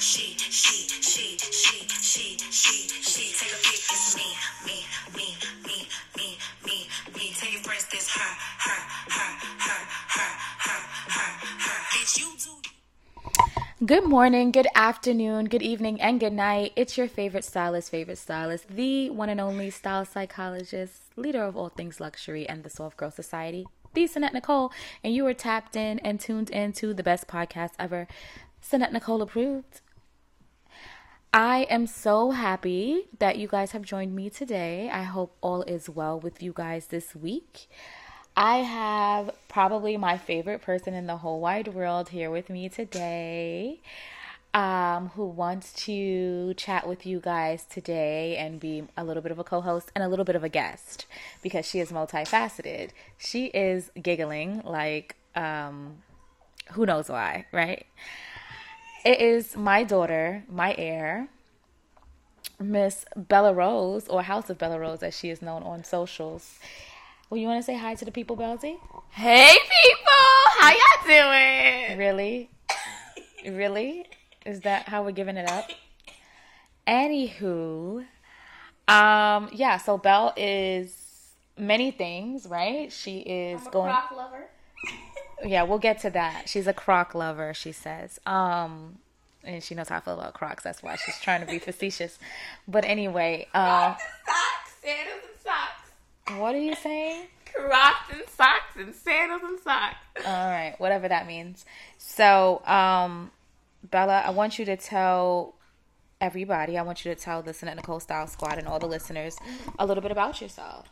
[0.00, 3.34] she, she, she, she, she, she, she.
[3.34, 4.34] Take a peek, it's me,
[4.64, 7.32] me, me, me, me, me, me.
[7.34, 11.78] Take a breath, this her, her, her, her, her, her, her, her.
[11.92, 13.84] Bitch, you do.
[13.84, 16.72] Good morning, good afternoon, good evening, and good night.
[16.76, 21.68] It's your favorite stylist, favorite stylist, the one and only style psychologist, leader of all
[21.68, 24.72] things luxury and the Soft Girl Society, the Sannette Nicole,
[25.04, 28.08] and you are tapped in and tuned into the best podcast ever,
[28.62, 29.82] Sannette Nicole approved.
[31.32, 34.90] I am so happy that you guys have joined me today.
[34.92, 37.68] I hope all is well with you guys this week.
[38.36, 43.78] I have probably my favorite person in the whole wide world here with me today,
[44.54, 49.38] um, who wants to chat with you guys today and be a little bit of
[49.38, 51.06] a co host and a little bit of a guest
[51.42, 52.90] because she is multifaceted.
[53.18, 55.98] She is giggling like, um,
[56.72, 57.86] who knows why, right?
[59.04, 61.28] It is my daughter, my heir,
[62.58, 66.58] Miss Bella Rose, or House of Bella Rose as she is known on socials.
[67.30, 68.76] Well, you want to say hi to the people, Belzy?
[69.10, 71.98] Hey people, how y'all doing?
[71.98, 72.50] Really?
[73.46, 74.06] really?
[74.44, 75.70] Is that how we're giving it up?
[76.86, 78.04] Anywho,
[78.86, 82.92] um, yeah, so Belle is many things, right?
[82.92, 84.48] She is I'm a going croc lover.
[85.44, 86.48] Yeah, we'll get to that.
[86.48, 88.18] She's a croc lover, she says.
[88.26, 88.98] Um
[89.42, 92.18] and she knows how I feel about crocs, that's why she's trying to be facetious.
[92.68, 96.38] But anyway, um Crocs and socks, sandals and socks.
[96.40, 97.26] what are you saying?
[97.52, 99.96] Crocs and socks and sandals and socks.
[100.26, 101.64] All right, whatever that means.
[101.98, 103.30] So, um,
[103.90, 105.54] Bella, I want you to tell
[106.20, 109.36] everybody, I want you to tell the Sannette Nicole Style Squad and all the listeners
[109.78, 110.88] a little bit about yourself.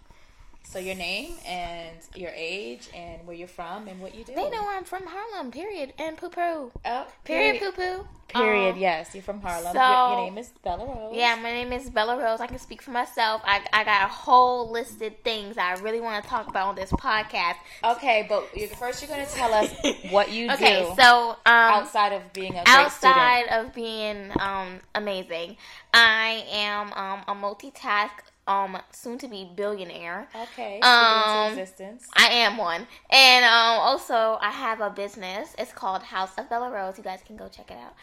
[0.65, 4.35] So, your name and your age and where you're from and what you do.
[4.35, 5.95] They know I'm from Harlem, period.
[5.99, 6.71] And poo poo.
[6.85, 8.07] Oh, Period, poo poo.
[8.29, 8.75] Period.
[8.75, 9.73] Um, yes, you're from Harlem.
[9.73, 11.17] so- your, your name is Bella Rose.
[11.17, 12.41] Yeah, my name is Bella Rose.
[12.43, 13.41] I can speak for myself.
[13.47, 16.93] I, I got a whole listed things I really want to talk about on this
[16.93, 17.55] podcast.
[17.83, 18.47] Okay, but
[18.77, 19.75] first you're going to tell us
[20.11, 25.57] what you Okay, do so um, outside of being a outside of being um amazing,
[25.95, 28.11] I am um a multitask
[28.49, 30.29] um soon to be billionaire.
[30.35, 30.81] Okay.
[30.81, 32.09] Um, existence.
[32.17, 35.55] I am one, and um also I have a business.
[35.59, 36.97] It's called House of Bella Rose.
[36.99, 37.95] You guys can go check it out.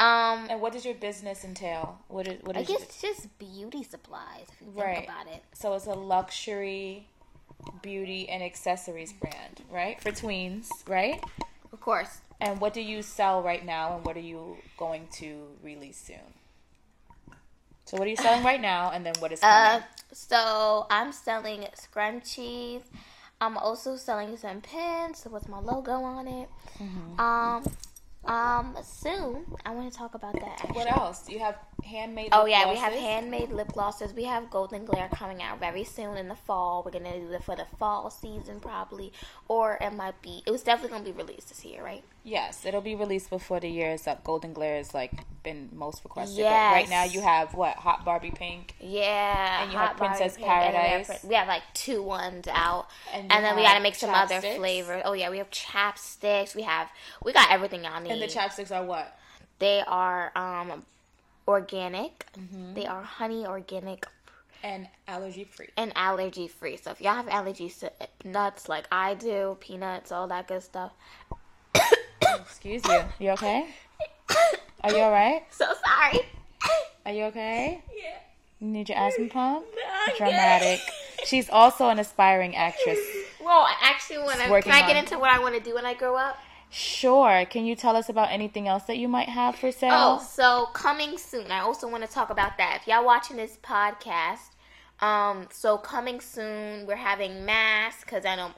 [0.00, 1.98] Um, And what does your business entail?
[2.06, 5.04] What is what I guess it's just beauty supplies if you think Right.
[5.04, 5.42] about it.
[5.54, 7.08] So it's a luxury
[7.82, 10.00] beauty and accessories brand, right?
[10.00, 11.20] For tweens, right?
[11.72, 12.20] Of course.
[12.40, 16.34] And what do you sell right now and what are you going to release soon?
[17.88, 19.80] So what are you selling right now and then what is coming?
[19.80, 22.82] Uh, so I'm selling scrunchies.
[23.40, 26.50] I'm also selling some pins with my logo on it.
[26.78, 27.18] Mm-hmm.
[27.18, 27.64] Um,
[28.26, 30.60] um, soon I want to talk about that.
[30.60, 30.74] Actually.
[30.74, 31.30] what else?
[31.30, 34.12] You have handmade Oh yeah, we have handmade lip glosses.
[34.12, 36.82] We have Golden Glare coming out very soon in the fall.
[36.84, 39.14] We're gonna do it for the fall season probably,
[39.48, 40.42] or it might be.
[40.46, 42.04] It was definitely gonna be released this year, right?
[42.28, 44.22] Yes, it'll be released before the year is up.
[44.22, 45.12] Golden Glare has like
[45.42, 46.44] been most requested.
[46.44, 47.76] But right now you have what?
[47.76, 48.74] Hot Barbie Pink.
[48.80, 49.62] Yeah.
[49.62, 51.24] And you have Hot Barbie Princess Pink, and we have Paradise.
[51.24, 54.40] We have like two ones out, And and, then we got to make some other
[54.40, 55.02] flavors.
[55.04, 56.54] Oh yeah, we have chapsticks.
[56.54, 56.88] We have
[57.24, 58.12] we got everything y'all need.
[58.12, 59.14] And the chapsticks are what?
[59.58, 60.84] they are um
[61.46, 62.26] organic.
[62.38, 62.74] Mm-hmm.
[62.74, 64.06] They are honey organic
[64.62, 65.68] And allergy free.
[65.76, 66.76] and allergy free.
[66.76, 67.90] So if y'all have allergies to
[68.24, 70.92] nuts like I do, peanuts, all that good stuff.
[72.48, 73.00] Excuse you.
[73.18, 73.66] You okay?
[74.82, 75.42] Are you alright?
[75.50, 76.20] So sorry.
[77.04, 77.82] Are you okay?
[77.94, 78.16] Yeah.
[78.58, 79.66] You need your asthma pump?
[80.08, 80.80] I'm Dramatic.
[81.26, 82.98] She's also an aspiring actress.
[83.40, 84.62] Well, I actually want to.
[84.62, 86.38] Can I get into what I want to do when I grow up?
[86.70, 87.44] Sure.
[87.44, 89.90] Can you tell us about anything else that you might have for sale?
[89.92, 91.50] Oh, so coming soon.
[91.50, 92.78] I also want to talk about that.
[92.80, 94.50] If y'all watching this podcast,
[95.00, 98.54] um, so coming soon, we're having masks because I don't know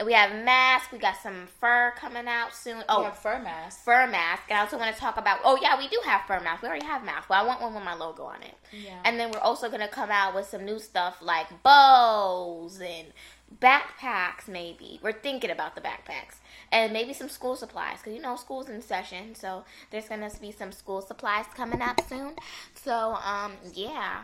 [0.00, 0.90] and we have masks.
[0.90, 2.82] We got some fur coming out soon.
[2.88, 3.84] Oh, fur mask.
[3.84, 4.44] fur mask.
[4.48, 5.40] And I also want to talk about.
[5.44, 6.62] Oh yeah, we do have fur mask.
[6.62, 8.54] We already have masks, but I want one with my logo on it.
[8.72, 8.98] Yeah.
[9.04, 13.08] And then we're also gonna come out with some new stuff like bows and
[13.60, 14.48] backpacks.
[14.48, 16.36] Maybe we're thinking about the backpacks
[16.72, 20.50] and maybe some school supplies because you know school's in session, so there's gonna be
[20.50, 22.36] some school supplies coming up soon.
[22.74, 24.22] So um yeah.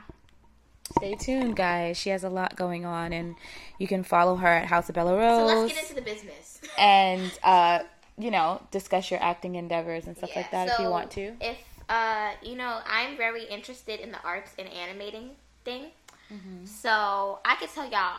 [0.99, 1.97] Stay tuned, guys.
[1.97, 3.35] She has a lot going on, and
[3.79, 5.51] you can follow her at House of Bella Rose.
[5.51, 6.61] So let's get into the business.
[6.79, 7.81] and, uh,
[8.19, 11.35] you know, discuss your acting endeavors and stuff like Yeah, that if you want to.
[11.41, 15.31] If uh, you know, I'm very interested in the arts and animating
[15.65, 15.85] thing.
[16.33, 16.65] Mm-hmm.
[16.65, 18.19] So I could tell y'all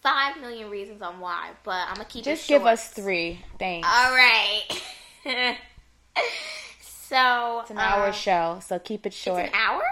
[0.00, 2.30] five million reasons on why, but I'm gonna keep it.
[2.30, 3.40] Just give us three.
[3.58, 3.88] Thanks.
[3.88, 5.56] All right.
[7.10, 9.46] So It's an hour um, show, so keep it short.
[9.46, 9.82] It's an hour.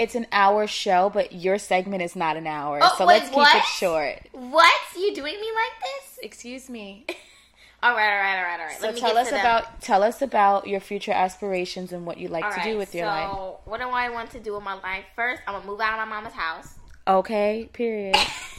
[0.00, 3.28] It's an hour show, but your segment is not an hour, Oh, so wait, let's
[3.28, 3.56] keep what?
[3.56, 4.18] it short.
[4.32, 4.72] What?
[4.96, 6.18] You doing me like this?
[6.22, 7.06] Excuse me.
[7.82, 8.76] All right, all right, all right, all right.
[8.76, 9.40] So Let me tell us to them.
[9.40, 12.76] about tell us about your future aspirations and what you like All to right, do
[12.76, 13.56] with your so life.
[13.64, 15.04] what do I want to do with my life?
[15.16, 16.74] First, I'm gonna move out of my mama's house.
[17.08, 18.14] Okay, period.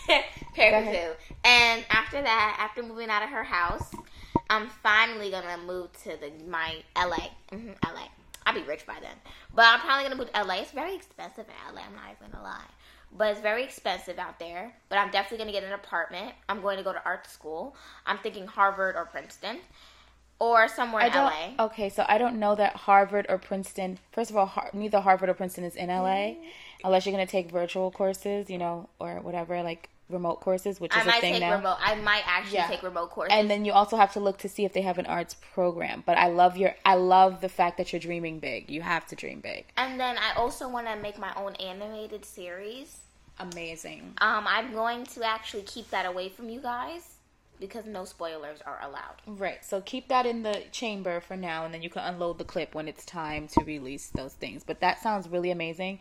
[0.56, 0.92] period.
[0.92, 1.34] Two.
[1.48, 3.92] And after that, after moving out of her house,
[4.50, 7.30] I'm finally gonna move to the my LA.
[7.52, 8.08] hmm LA.
[8.46, 9.16] I'll be rich by then.
[9.54, 10.62] But I'm probably gonna move to LA.
[10.62, 11.82] It's very expensive in LA.
[11.82, 12.70] I'm not even gonna lie.
[13.16, 14.74] But it's very expensive out there.
[14.90, 16.34] But I'm definitely gonna get an apartment.
[16.50, 17.76] I'm going to go to art school.
[18.06, 19.60] I'm thinking Harvard or Princeton,
[20.40, 21.58] or somewhere I in don't.
[21.58, 21.66] LA.
[21.66, 24.00] Okay, so I don't know that Harvard or Princeton.
[24.12, 26.44] First of all, Har- neither Harvard or Princeton is in LA, mm-hmm.
[26.84, 31.02] unless you're gonna take virtual courses, you know, or whatever, like remote courses, which I
[31.02, 31.56] is a thing now.
[31.56, 31.78] remote.
[31.80, 32.68] I might actually Yeah.
[32.68, 33.34] take remote courses.
[33.38, 36.04] And then you also have to look to see if they have an arts program.
[36.06, 36.76] But I love your.
[36.86, 38.70] I love the fact that you're dreaming big.
[38.70, 39.66] You have to dream big.
[39.78, 43.00] And then I also want to make my own animated series.
[43.40, 44.14] Amazing.
[44.20, 47.16] Um, I'm going to actually keep that away from you guys
[47.62, 49.22] because no spoilers are allowed.
[49.26, 49.64] Right.
[49.64, 52.76] So keep that in the chamber for now, and then you can unload the clip
[52.76, 54.64] when it's time to release those things.
[54.66, 56.00] But that sounds really amazing,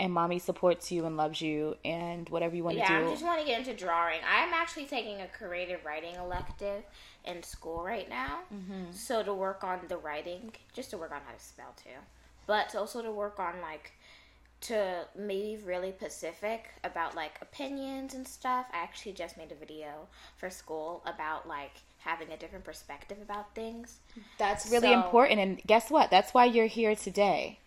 [0.00, 3.00] and mommy supports you and loves you, and whatever you want Yeah, to do.
[3.00, 4.20] Yeah, I just want to get into drawing.
[4.28, 6.82] I'm actually taking a creative writing elective
[7.26, 8.40] in school right now.
[8.52, 8.92] Mm-hmm.
[8.92, 12.00] So to work on the writing, just to work on how to spell too,
[12.46, 13.92] but also to work on like
[14.62, 18.66] to maybe really specific about like opinions and stuff.
[18.72, 23.54] I actually just made a video for school about like having a different perspective about
[23.54, 23.98] things.
[24.38, 26.10] That's really So- important, and guess what?
[26.10, 27.58] That's why you're here today.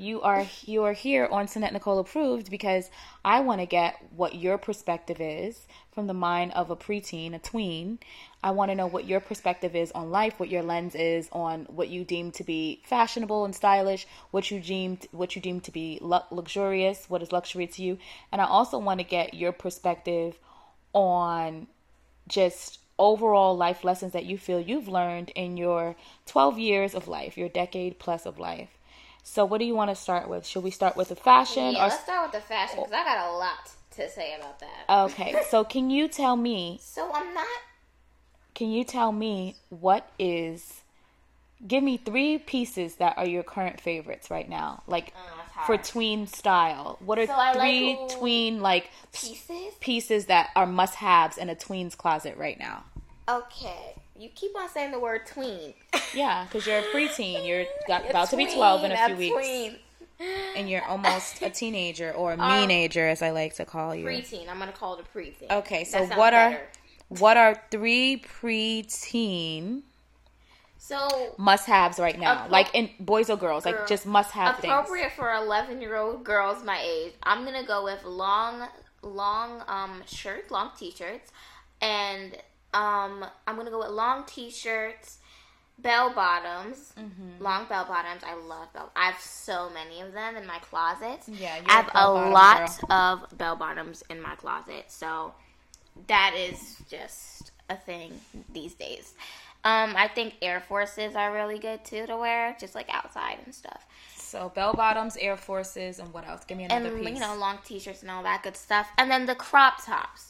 [0.00, 2.90] You are you are here on Sannette Nicole approved because
[3.22, 7.38] I want to get what your perspective is from the mind of a preteen, a
[7.38, 7.98] tween.
[8.42, 11.66] I want to know what your perspective is on life, what your lens is on
[11.68, 15.70] what you deem to be fashionable and stylish, what you deem what you deem to
[15.70, 17.98] be lu- luxurious, what is luxury to you,
[18.32, 20.38] and I also want to get your perspective
[20.94, 21.66] on
[22.26, 25.94] just overall life lessons that you feel you've learned in your
[26.24, 28.79] 12 years of life, your decade plus of life.
[29.22, 30.46] So, what do you want to start with?
[30.46, 31.72] Should we start with the fashion?
[31.74, 34.58] Yeah, or let's start with the fashion because I got a lot to say about
[34.60, 35.04] that.
[35.04, 36.78] okay, so can you tell me?
[36.82, 37.46] So I'm not
[38.54, 40.82] Can you tell me what is?
[41.66, 46.26] Give me three pieces that are your current favorites right now, like Oh, for tween
[46.26, 46.96] style.
[47.00, 49.74] What are So I like three tween like pieces.
[49.80, 52.84] pieces that are must-haves in a tween's closet right now?
[53.28, 55.74] Okay, you keep on saying the word tween.
[56.14, 57.46] Yeah, because you're a preteen.
[57.46, 59.34] You're got, about to be 12 in a few a weeks.
[59.36, 59.76] Tween.
[60.54, 64.04] And you're almost a teenager or a Um, meenager, as I like to call you.
[64.04, 64.48] Preteen.
[64.48, 65.50] I'm gonna call it a preteen.
[65.50, 66.60] Okay, so what are
[67.08, 69.82] what are three preteen
[70.76, 72.46] so must-haves right now?
[72.46, 74.70] Appro- like in boys or girls, like just must-have things.
[74.72, 77.12] appropriate for 11 year old girls my age?
[77.22, 78.68] I'm gonna go with long,
[79.02, 81.30] long um shirts, long t-shirts,
[81.80, 82.36] and
[82.74, 85.18] um I'm gonna go with long t-shirts.
[85.78, 87.42] Bell bottoms, Mm-hmm.
[87.42, 88.22] long bell bottoms.
[88.22, 88.90] I love bell.
[88.94, 91.20] I have so many of them in my closet.
[91.26, 92.92] Yeah, I have a a lot girl.
[93.22, 94.84] of bell bottoms in my closet.
[94.88, 95.32] So
[96.06, 98.12] that is just a thing
[98.52, 99.14] these days.
[99.64, 103.54] Um, I think Air Forces are really good too to wear, just like outside and
[103.54, 103.86] stuff.
[104.16, 106.44] So bell bottoms, Air Forces, and what else?
[106.44, 107.14] Give me And another piece.
[107.14, 108.88] you know, long t-shirts and all that good stuff.
[108.98, 110.29] And then the crop tops.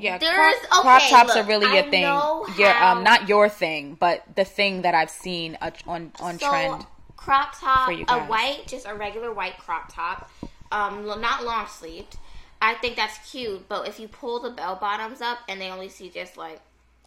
[0.00, 2.02] Yeah, there's- crop, crop okay, tops are really your I thing.
[2.02, 6.38] know Your how- um, not your thing, but the thing that I've seen on on
[6.38, 6.86] so, trend.
[7.16, 10.30] crop top, a white, just a regular white crop top,
[10.72, 12.16] um, not long sleeved.
[12.60, 15.88] I think that's cute, but if you pull the bell bottoms up and they only
[15.88, 16.60] see just like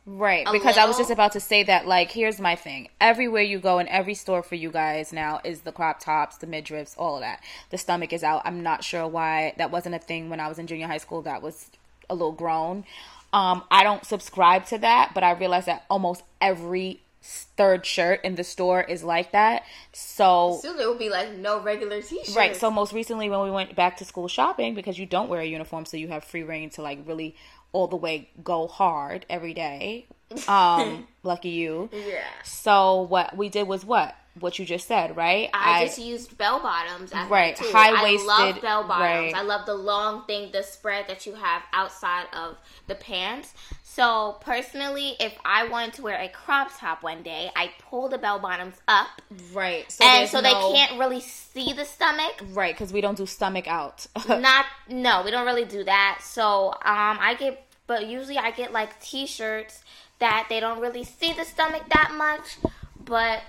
[0.06, 1.86] Right, a because I was just about to say that.
[1.86, 5.62] Like, here's my thing: everywhere you go in every store for you guys now is
[5.62, 7.44] the crop tops, the midriffs, all of that.
[7.70, 8.42] The stomach is out.
[8.44, 11.22] I'm not sure why that wasn't a thing when I was in junior high school.
[11.22, 11.70] That was
[12.12, 12.86] a little grown.
[13.34, 18.36] Um, I don't subscribe to that, but I realize that almost every third shirt in
[18.36, 19.64] the store is like that.
[19.94, 22.36] So soon there will be like no regular t-shirts.
[22.36, 22.56] Right.
[22.56, 25.46] So most recently, when we went back to school shopping, because you don't wear a
[25.46, 27.36] uniform, so you have free reign to like really
[27.72, 30.06] all the way go hard every day.
[30.48, 31.90] Um, lucky you.
[31.92, 32.24] yeah.
[32.46, 35.50] So what we did was what what you just said, right?
[35.54, 37.12] I, just used bell bottoms.
[37.14, 39.34] Right, high-waisted, I love bell bottoms.
[39.34, 39.36] right.
[39.36, 42.58] I love the long thing, the spread that you have outside of
[42.88, 43.54] the pants.
[43.84, 48.18] So personally, if I wanted to wear a crop top one day, I pull the
[48.18, 49.22] bell bottoms up,
[49.52, 49.92] right.
[49.92, 52.42] So and so no- they can't really see the stomach.
[52.54, 54.08] Right, because we don't do stomach out.
[54.30, 56.22] Not no, we don't really do that.
[56.24, 59.84] So um, I get, but usually I get like t-shirts
[60.20, 62.72] that they don't really see the stomach that much,
[63.04, 63.42] but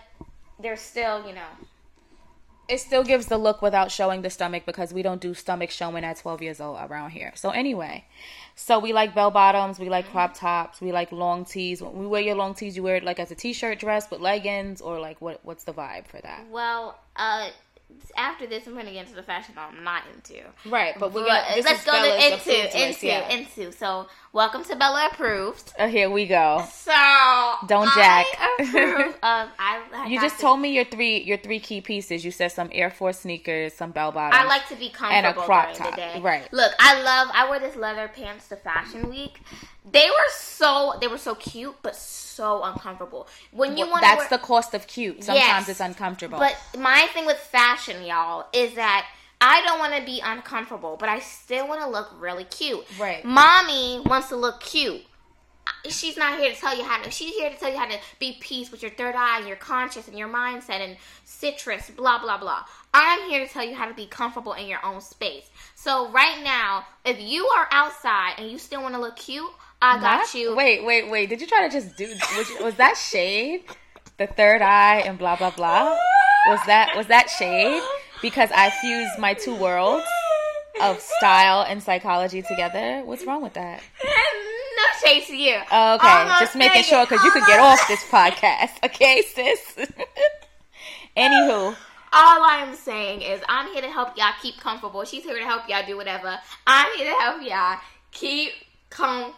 [0.63, 1.49] there's still, you know,
[2.69, 6.05] it still gives the look without showing the stomach because we don't do stomach showing
[6.05, 7.33] at 12 years old around here.
[7.35, 8.07] So anyway,
[8.55, 11.83] so we like bell bottoms, we like crop tops, we like long tees.
[11.83, 14.21] When we wear your long tees, you wear it like as a t-shirt dress with
[14.21, 16.47] leggings or like what what's the vibe for that?
[16.51, 17.51] well, uh,
[18.17, 20.41] after this, I'm gonna get into the fashion that I'm not into.
[20.67, 23.29] Right, but we're gonna this let's go to into into yeah.
[23.31, 23.73] into.
[23.73, 25.73] So, welcome to Bella approved.
[25.79, 26.65] Oh, here we go.
[26.73, 26.93] So
[27.67, 28.27] Don't jack.
[28.61, 32.25] of, I, I You just this- told me your three your three key pieces.
[32.25, 34.43] You said some Air Force sneakers, some bell bottoms.
[34.43, 36.51] I like to be comfortable And a crop top, right.
[36.53, 37.29] Look, I love.
[37.33, 39.41] I wore this leather pants to Fashion Week.
[39.91, 43.27] They were so they were so cute, but so uncomfortable.
[43.51, 45.25] When you Well, want That's wear, the cost of cute.
[45.25, 45.69] Sometimes Yes.
[45.69, 46.39] it's uncomfortable.
[46.39, 49.07] But my thing with fashion, y'all, is that
[49.41, 52.87] I don't want to be uncomfortable, but I still want to look really cute.
[52.99, 53.25] Right.
[53.25, 55.03] Mommy wants to look cute.
[55.89, 57.11] She's not here to tell you how to.
[57.11, 59.57] She's here to tell you how to be peace with your third eye, and your
[59.57, 62.65] conscious, and your mindset, and citrus, blah blah blah.
[62.95, 65.49] I'm here to tell you how to be comfortable in your own space.
[65.75, 69.51] So right now, if you are outside and you still want to look cute,
[69.85, 70.55] I got you.
[70.55, 71.29] Wait, wait, wait.
[71.29, 72.07] Did you try to just do?
[72.37, 73.65] Was, was that shade?
[74.17, 75.97] The third eye and blah blah blah.
[76.47, 77.83] Was that was that shade?
[78.23, 80.07] Because I fused my two worlds
[80.81, 83.03] of style and psychology together.
[83.05, 83.83] What's wrong with that?
[84.05, 85.57] no shade to you.
[85.73, 88.85] Oh, okay, I'm just making sure because you could get off this podcast.
[88.85, 89.89] Okay, sis.
[91.17, 91.75] Anywho,
[92.13, 95.05] All I'm saying is I'm here to help y'all keep comfortable.
[95.05, 96.39] She's here to help y'all do whatever.
[96.69, 97.79] I'm here to help y'all
[98.13, 98.53] keep
[98.91, 99.37] comfortable.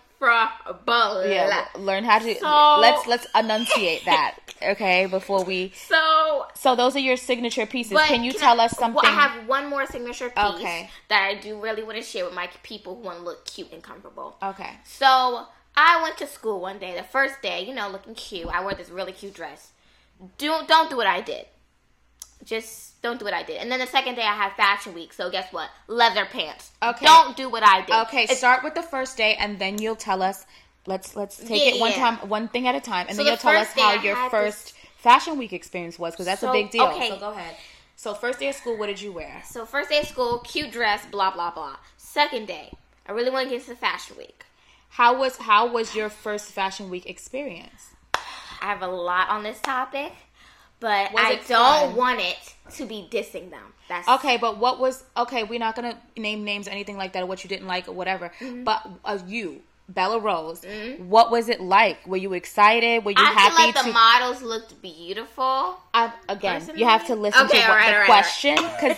[1.28, 2.34] Yeah, learn how to.
[2.38, 4.36] So- let's let's enunciate that.
[4.62, 5.72] Okay, before we.
[5.74, 7.98] So, So those are your signature pieces.
[8.06, 8.94] Can you I- tell us something?
[9.02, 10.88] Well, I have one more signature piece Okay.
[11.08, 13.70] that I do really want to share with my people who want to look cute
[13.72, 14.36] and comfortable.
[14.42, 14.78] okay.
[14.84, 16.94] So I went to school one day.
[16.96, 18.48] The first day, you know, looking cute.
[18.48, 19.72] I wore this really cute dress.
[20.38, 21.44] Don't don't do what I did.
[22.44, 23.56] Just don't do what I did.
[23.58, 25.12] And then the second day, I had fashion week.
[25.12, 25.70] So guess what?
[25.88, 26.70] Leather pants.
[26.82, 27.04] Okay.
[27.06, 27.94] Don't do what I did.
[28.06, 30.46] Okay, It's- start with the first day, and then you'll tell us.
[30.86, 32.16] Let's let's take Yeah, it one yeah.
[32.16, 34.16] time, one thing at a time, and So then you'll the tell us how your
[34.28, 36.84] first fashion week experience was, because that's a big deal.
[36.88, 37.08] okay.
[37.08, 37.56] So go ahead.
[37.96, 39.40] So first day of school, what did you wear?
[39.48, 41.76] So first day of school, cute dress, blah blah blah.
[41.96, 42.70] Second day,
[43.08, 44.44] I really want to get into the fashion week.
[44.90, 47.92] How was how was your first fashion week experience?
[48.14, 50.12] I have a lot on this topic,
[50.80, 51.96] but Was I don't fun?
[51.96, 53.72] want it to be dissing them.
[53.88, 55.44] That's Okay, but what was okay?
[55.44, 57.92] We're not gonna name names or anything like that, or what you didn't like or
[57.92, 58.32] whatever.
[58.40, 58.64] Mm-hmm.
[58.64, 60.64] But uh, you, Bella Rose,
[60.98, 62.06] what was it like?
[62.06, 63.04] Were you excited?
[63.04, 63.82] Were you I happy feel like to?
[63.84, 65.78] the models looked beautiful.
[65.92, 68.96] I, again, you have to listen Okay, to what alright, the alright, question because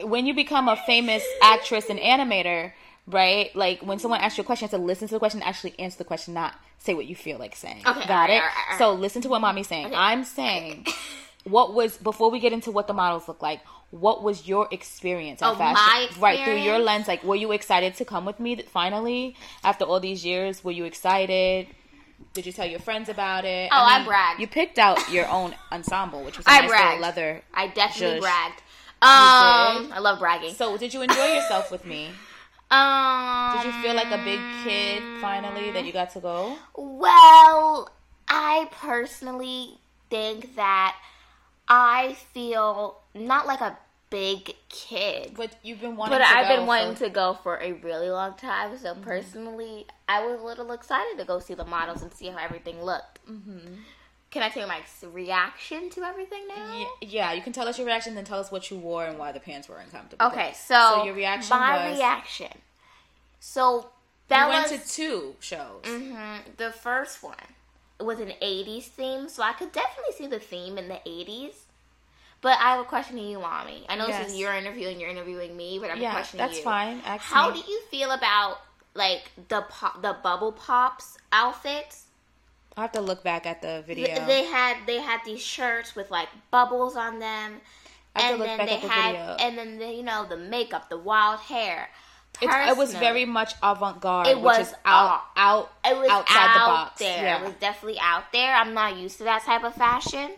[0.08, 2.72] when you become a famous actress and animator,
[3.06, 3.54] right?
[3.56, 5.78] Like when someone asks you a question, you have to listen to the question, actually
[5.78, 7.82] answer the question, not say what you feel like saying.
[7.86, 8.34] Okay, got it.
[8.34, 8.78] alright, alright.
[8.78, 9.92] So listen to what mommy's saying.
[9.94, 10.86] I'm saying,
[11.44, 13.60] what was before we get into what the models look like?
[13.90, 15.74] What was your experience at Oh, fashion?
[15.74, 19.84] my Right through your lens, like were you excited to come with me finally after
[19.84, 20.64] all these years?
[20.64, 21.66] Were you excited?
[22.32, 23.68] Did you tell your friends about it?
[23.70, 24.40] Oh, I bragged.
[24.40, 27.00] You picked out your own ensemble, which was a I nice little bragged.
[27.02, 27.42] leather.
[27.52, 28.20] I definitely Zhuzh.
[28.22, 28.62] bragged.
[29.02, 29.92] Um.
[29.92, 30.54] I love bragging.
[30.54, 32.08] So, did you enjoy yourself with me?
[32.72, 36.56] Um, Did you feel like a big kid finally that you got to go?
[36.74, 37.90] Well,
[38.28, 40.96] I personally think that
[41.68, 43.76] I feel not like a
[44.08, 45.32] big kid.
[45.36, 46.18] But you've been wanting.
[46.18, 48.70] But I've go been wanting to go for a really long time.
[48.70, 48.82] Mm-hmm.
[48.82, 52.38] So personally, I was a little excited to go see the models and see how
[52.38, 53.18] everything looked.
[53.28, 53.74] Mm-hmm.
[54.32, 54.80] Can I tell you my
[55.12, 56.86] reaction to everything now?
[57.02, 59.18] Yeah, yeah, you can tell us your reaction, then tell us what you wore and
[59.18, 60.26] why the pants were uncomfortable.
[60.26, 62.48] Okay, so, So your reaction my was- reaction.
[63.40, 63.86] So you
[64.28, 65.84] Bella's went to two shows.
[65.84, 67.36] hmm The first one
[68.00, 71.52] was an 80s theme, so I could definitely see the theme in the 80s.
[72.40, 73.84] But I have a question to you, Mommy.
[73.88, 76.58] I know this is your interview and you're interviewing me, but I'm Yeah, questioning that's
[76.58, 76.64] you.
[76.64, 77.00] fine.
[77.00, 78.58] How do you feel about
[78.94, 82.06] like the pop, the bubble pops outfits?
[82.76, 84.26] I have to look back at the Th- video.
[84.26, 87.60] They had they had these shirts with like bubbles on them,
[88.16, 89.36] I have to and look then back they at the had video.
[89.46, 91.88] and then the, you know the makeup, the wild hair.
[92.40, 96.54] It was very much avant-garde, It which was is out, out- It was outside out
[96.54, 96.98] the box.
[96.98, 97.22] there.
[97.24, 97.40] Yeah.
[97.40, 98.54] It was definitely out there.
[98.54, 100.30] I'm not used to that type of fashion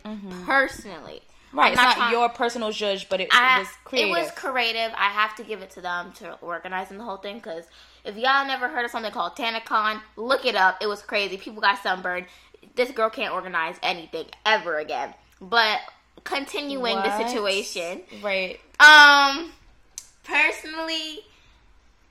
[0.44, 1.22] personally.
[1.22, 1.58] Mm-hmm.
[1.58, 4.08] right, I'm it's not trying- your personal judge, but it I, was creative.
[4.10, 4.92] It was creative.
[4.96, 7.64] I have to give it to them to organizing the whole thing because
[8.04, 10.78] if y'all never heard of something called TanaCon, look it up.
[10.80, 11.36] It was crazy.
[11.36, 12.26] People got sunburned.
[12.74, 15.14] This girl can't organize anything ever again.
[15.40, 15.80] But
[16.24, 18.60] continuing the situation, right.
[18.80, 19.52] um,
[20.24, 21.20] personally,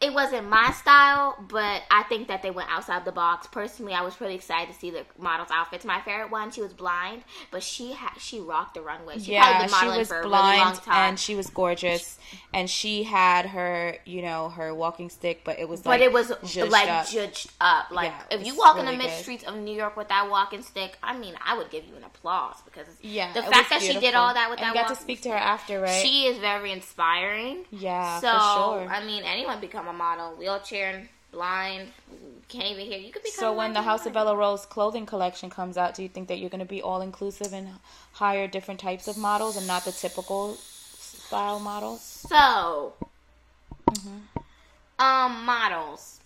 [0.03, 3.47] it wasn't my style, but I think that they went outside the box.
[3.47, 5.85] Personally, I was really excited to see the model's outfits.
[5.85, 9.19] My favorite one, she was blind, but she had she rocked the runway.
[9.19, 11.09] She yeah, been she was for a really long blind time.
[11.09, 12.17] and she was gorgeous,
[12.53, 16.11] and she had her, you know, her walking stick, but it was but like it
[16.11, 17.07] was zhuzhed like up.
[17.07, 17.89] judged up.
[17.89, 20.63] Like Yeah, if you walk in the mid streets of New York with that walking
[20.63, 23.97] stick, I mean, I would give you an applause because Yeah, the fact that she
[23.99, 26.03] did all that with and that you got to speak to her after, right?
[26.03, 27.65] She is very inspiring.
[27.71, 28.89] Yeah, so, for sure.
[28.89, 31.89] I mean, anyone become a model, wheelchair, blind,
[32.49, 32.99] can't even hear.
[32.99, 33.29] You could be.
[33.29, 33.81] so when the.
[33.81, 36.65] House of Bella Rose clothing collection comes out, do you think that you're going to
[36.65, 37.67] be all inclusive and
[38.13, 40.55] hire different types of models and not the typical
[40.97, 42.01] style models?
[42.01, 42.93] So,
[43.91, 45.03] Mm-hmm.
[45.03, 46.19] um, models.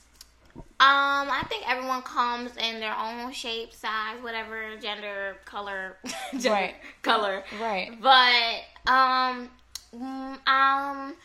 [0.79, 5.97] Um, I think everyone comes in their own shape, size, whatever, gender, color,
[6.31, 6.75] gender, Right.
[7.01, 7.43] color.
[7.59, 7.91] Right.
[7.99, 9.49] But um,
[9.95, 11.15] mm, um,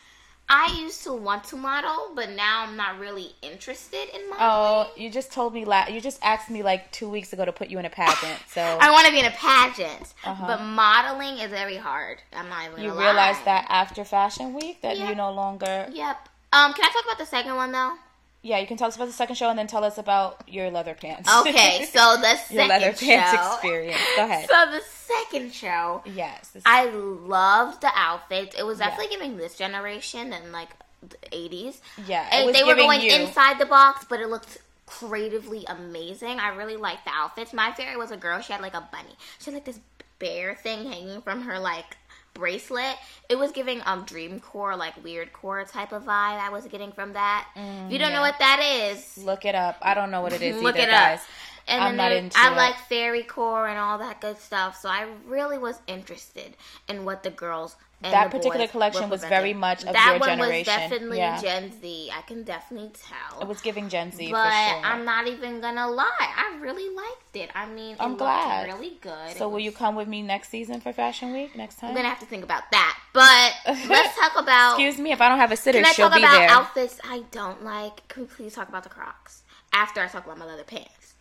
[0.55, 4.39] I used to want to model, but now I'm not really interested in modeling.
[4.51, 7.53] Oh, you just told me la- you just asked me like two weeks ago to
[7.53, 8.39] put you in a pageant.
[8.49, 10.47] So I want to be in a pageant, Uh-huh.
[10.47, 12.19] but modeling is very hard.
[12.35, 12.85] I'm not even.
[12.85, 13.39] you lie.
[13.47, 15.09] that after Fashion Week that Yeah.
[15.09, 15.89] you no longer.
[15.91, 16.29] Yep.
[16.53, 17.95] Um, can I talk about the second one though?
[18.43, 20.69] Yeah, you can tell us about the second show and then tell us about your
[20.71, 21.29] leather pants.
[21.43, 23.53] Okay, so the second your leather pants show.
[23.55, 24.01] experience.
[24.17, 24.49] Go ahead.
[24.49, 26.57] So the second show, yes.
[26.67, 28.57] I loved the outfits.
[28.59, 28.89] It was Yeah.
[28.89, 30.71] definitely giving this generation and like
[31.09, 31.79] the 80s.
[32.07, 33.13] yeah, it And was they were going you.
[33.13, 36.39] inside the box, but it looked creatively amazing.
[36.41, 37.53] I really liked the outfits.
[37.53, 38.41] My favorite was a girl.
[38.41, 39.15] She had like a bunny.
[39.39, 39.81] She had like this
[40.19, 41.97] bear thing hanging from her like
[42.35, 42.97] bracelet.
[43.29, 46.41] It was giving um dream core, like weird core type of vibe.
[46.41, 47.49] I was getting from that.
[47.57, 48.17] if you don't yeah.
[48.17, 48.61] know what that
[48.93, 49.77] is, Look it up.
[49.83, 51.21] I don't know what it is Look either, it up.
[51.69, 52.57] and I'm then not into I it.
[52.57, 54.81] like fairy core and all that good stuff.
[54.81, 56.57] So I really was interested
[56.89, 57.77] in what the girls.
[58.05, 60.59] And That particular collection was very much of that your one generation.
[60.59, 61.41] was definitely Yeah.
[61.41, 62.11] Gen Z.
[62.13, 63.41] I can definitely tell.
[63.41, 64.85] It was giving Gen Z but for sure.
[64.85, 66.11] I'm not even gonna lie.
[66.21, 67.51] I really liked it.
[67.55, 68.67] I mean, I'm it glad.
[68.69, 69.37] looked really good.
[69.37, 71.91] so It will you come with me next season for Fashion Week next time?
[71.91, 72.99] I'm gonna have to think about that.
[73.13, 73.55] But
[73.89, 74.73] let's talk about.
[74.81, 76.51] Excuse me, if I don't have a sitter, Can I she'll talk be about there.
[76.51, 78.09] outfits I don't like?
[78.09, 81.15] Can we please talk about the Crocs after I talk about my leather pants?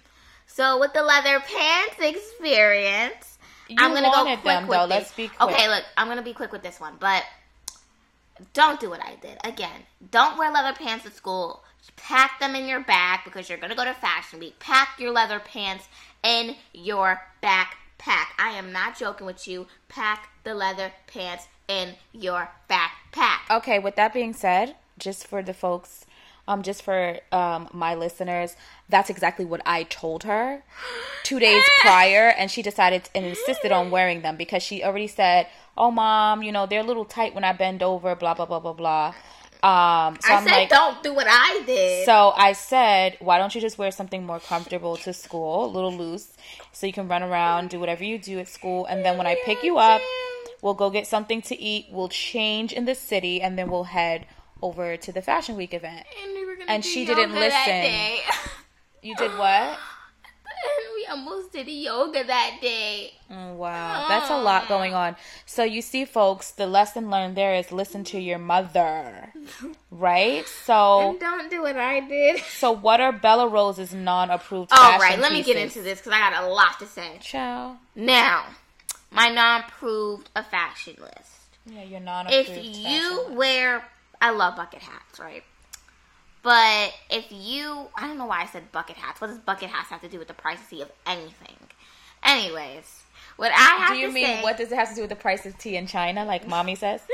[0.48, 3.31] So with the leather pants experience,
[3.72, 4.88] You I'm gonna go quick them, with though.
[4.88, 4.96] this.
[4.96, 5.42] Let's be quick.
[5.42, 7.24] Okay, look, I'm gonna be quick with this one, but
[8.54, 9.38] don't do what I did.
[9.44, 9.82] Again,
[10.12, 11.64] don't wear leather pants at school.
[11.96, 14.60] Pack them in your bag because you're gonna go to Fashion Week.
[14.60, 15.88] Pack your leather pants
[16.24, 18.28] in your backpack.
[18.38, 19.68] I am not joking with you.
[19.90, 23.40] Pack the leather pants in your backpack.
[23.50, 26.06] Okay, with that being said, just for the folks,
[26.48, 28.56] um, just for um my listeners,
[28.90, 30.64] that's exactly what I told her
[31.24, 35.48] two days prior, and she decided and insisted on wearing them because she already said,
[35.78, 38.60] "Oh, mom, you know they're a little tight when I bend over." Blah blah blah
[38.60, 39.14] blah blah.
[39.64, 42.04] Um, so I am said like, don't do what I did.
[42.06, 45.94] So I said, why don't you just wear something more comfortable to school, a little
[45.96, 46.34] loose,
[46.72, 49.38] so you can run around, do whatever you do at school, and then when I
[49.46, 50.02] pick you up,
[50.64, 54.26] we'll go get something to eat, we'll change in the city, and then we'll head
[54.62, 56.06] over to the Fashion Week event.
[56.24, 58.20] and, we were gonna and she didn't listen.
[59.04, 59.80] You did what?
[60.96, 63.14] we almost did yoga that day.
[63.32, 65.16] Oh, wow, that's a lot going on.
[65.48, 69.34] So you see, folks, the lesson learned there is listen to your mother,
[69.92, 70.48] right?
[70.48, 72.42] So, And don't do what I did.
[72.42, 74.72] so what are Bella Rose's non-approved?
[74.72, 77.18] All fashion right, let me get into this because I got a lot to say.
[77.22, 77.78] Ciao.
[77.96, 78.46] Now,
[79.10, 81.40] my non-approved a fashion list.
[81.66, 82.50] Yeah, you're non-approved.
[82.50, 83.84] If you wear,
[84.22, 85.44] I love bucket hats, right?
[86.44, 89.20] But if you, I don't know why I said bucket hats.
[89.20, 91.56] What does bucket hats have to do with the privacy of anything?
[92.24, 93.04] Anyways,
[93.42, 95.10] what I have Do you to mean say, what does it have to do with
[95.10, 97.02] the price of tea in China, like mommy says?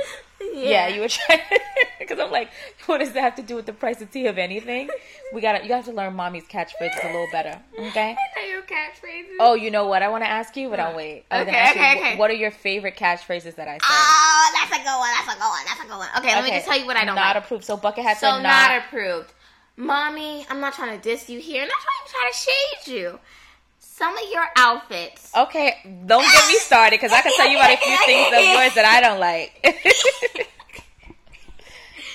[0.53, 1.39] Yeah, you were trying
[1.99, 2.49] because I'm like,
[2.85, 4.87] what does that have to do with the price of tea of anything?
[5.33, 8.15] We gotta, you have to learn mommy's catchphrases a little better, okay?
[8.37, 9.35] I know your catchphrases.
[9.39, 10.03] Oh, you know what?
[10.03, 10.97] I want to ask you, but I'll mm.
[10.97, 11.25] wait.
[11.31, 12.17] I gonna Okay, you, okay, okay.
[12.17, 13.79] What are your favorite catchphrases that I say?
[13.83, 15.09] Oh, that's a good one.
[15.15, 15.65] That's a good one.
[15.65, 16.07] That's a good one.
[16.19, 17.43] Okay, let me just tell you what I don't not like.
[17.43, 17.65] approved.
[17.65, 18.83] So bucket hats so not, not.
[18.83, 19.33] approved.
[19.75, 21.63] Mommy, I'm not trying to diss you here.
[21.63, 23.19] I'm not trying to try to shade you.
[23.97, 25.31] Some of your outfits.
[25.35, 25.73] okay,
[26.05, 28.73] don't get me started because I can tell you about a few things of yours
[28.75, 29.59] that I don't like.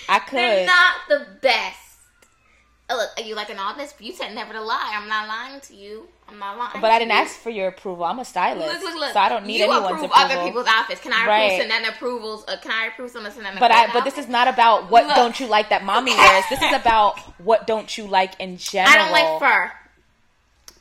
[0.09, 0.39] I could.
[0.39, 1.79] They're not the best.
[2.89, 3.95] Oh, look, are you like an office?
[3.99, 4.93] You said never to lie.
[4.95, 6.07] I'm not lying to you.
[6.29, 6.81] I'm not lying.
[6.81, 8.05] But I didn't ask for your approval.
[8.05, 9.13] I'm a stylist, Look, look, look.
[9.13, 10.33] so I don't need you anyone's approve approval.
[10.37, 11.01] other people's outfits.
[11.01, 11.43] Can I Right.
[11.61, 12.45] approve Sanana approvals?
[12.47, 13.59] Uh, can I approve some of Sanana?
[13.59, 16.45] But I, but this is not about what don't you like that mommy wears.
[16.51, 18.93] This is about what don't you like in general.
[18.95, 19.73] I don't like fur.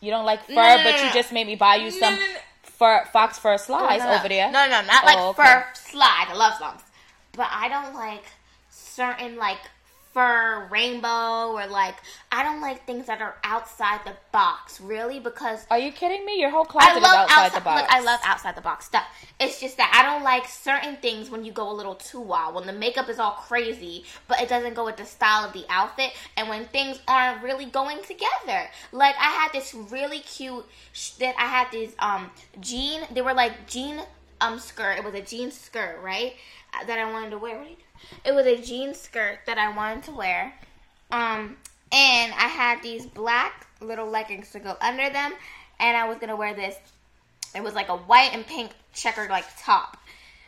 [0.01, 2.17] You don't like fur, No, no, but no, you just made me buy you some
[2.63, 4.51] fur fox fur slides over there.
[4.51, 5.43] No, no, not like Oh, okay.
[5.43, 6.27] fur slide.
[6.29, 6.81] I love slums.
[7.33, 8.23] But I don't like
[8.69, 9.59] certain like
[10.13, 11.95] fur rainbow or like
[12.31, 16.39] I don't like things that are outside the box, really, because Are you kidding me?
[16.39, 17.81] Your whole closet is outside, outside, the box.
[17.81, 19.05] Look, I love outside the box stuff.
[19.39, 22.55] It's just that I don't like certain things when you go a little too wild.
[22.55, 25.65] When the makeup is all crazy, but it doesn't go with the style of the
[25.69, 28.69] outfit, and when things aren't really going together.
[28.91, 33.01] Like I had this really cute sh- that I had these um jean.
[33.13, 34.01] They were like jean
[34.39, 34.97] um skirt.
[34.97, 36.33] It was a jean skirt, right?
[36.87, 37.57] That I wanted to wear.
[37.57, 37.90] What are you doing?
[38.25, 40.53] It was a jean skirt that I wanted to wear.
[41.11, 41.57] Um,
[41.91, 45.33] and I had these black little leggings to go under them,
[45.79, 46.75] and I was gonna wear this.
[47.53, 49.97] It was like a white and pink checkered like top,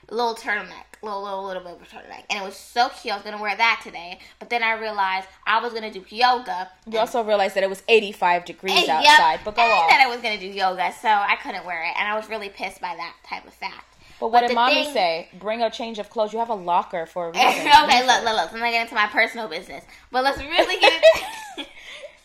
[0.09, 3.13] little turtleneck, little little little bit of a turtleneck, and it was so cute.
[3.13, 6.69] I was gonna wear that today, but then I realized I was gonna do yoga.
[6.89, 9.89] you also realized that it was 85 degrees And, yep, outside, but go off.
[9.89, 12.49] that I was gonna do yoga, so I couldn't wear it, and I was really
[12.49, 13.92] pissed by that type of fact.
[14.23, 15.27] But what did mommy thing- say?
[15.37, 16.31] Bring a change of clothes.
[16.31, 17.43] You have a locker for a reason.
[17.67, 18.53] okay, look, look, look.
[18.53, 19.83] I'm not getting into my personal business,
[20.13, 20.93] but let's really get
[21.57, 21.69] into.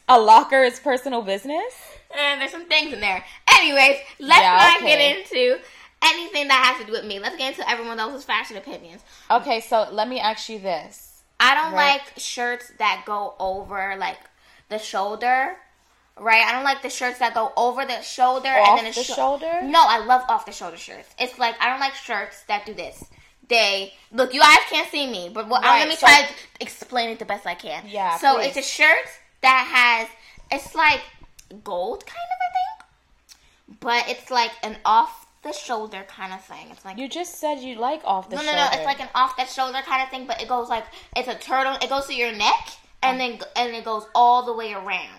[0.09, 1.75] A locker is personal business?
[2.17, 3.23] and there's some things in there.
[3.51, 5.59] Anyways, let's Yeah, not get into
[6.03, 7.19] anything that has to do with me.
[7.19, 9.03] Let's get into everyone else's fashion opinions.
[9.31, 11.23] Okay, so let me ask you this.
[11.41, 11.95] I don't Right.
[12.01, 14.19] like shirts that go over like
[14.69, 15.57] the shoulder.
[16.20, 18.94] Right, I don't like the shirts that go over the shoulder Off and then a
[18.94, 19.61] the sho- shoulder?
[19.62, 21.09] No, I love off the shoulder shirts.
[21.18, 23.04] It's like I don't like shirts that do this.
[23.48, 24.35] They look.
[24.35, 27.18] You guys can't see me, but what, Right, let me so- try to explain it
[27.18, 27.85] the best I can.
[27.87, 28.57] Yeah, So please.
[28.57, 29.07] it's a shirt
[29.42, 30.09] that has.
[30.50, 31.00] It's like
[31.64, 32.50] gold, kind of, I
[33.68, 36.66] think, but it's like an off the shoulder kind of thing.
[36.70, 38.57] It's like You just said you like off the no, shoulder.
[38.57, 38.70] no, no.
[38.76, 40.85] It's like an off the shoulder kind of thing, but it goes like
[41.16, 41.76] it's a turtle.
[41.81, 42.68] It goes to your neck,
[43.02, 43.18] and oh.
[43.18, 45.17] then and it goes all the way around.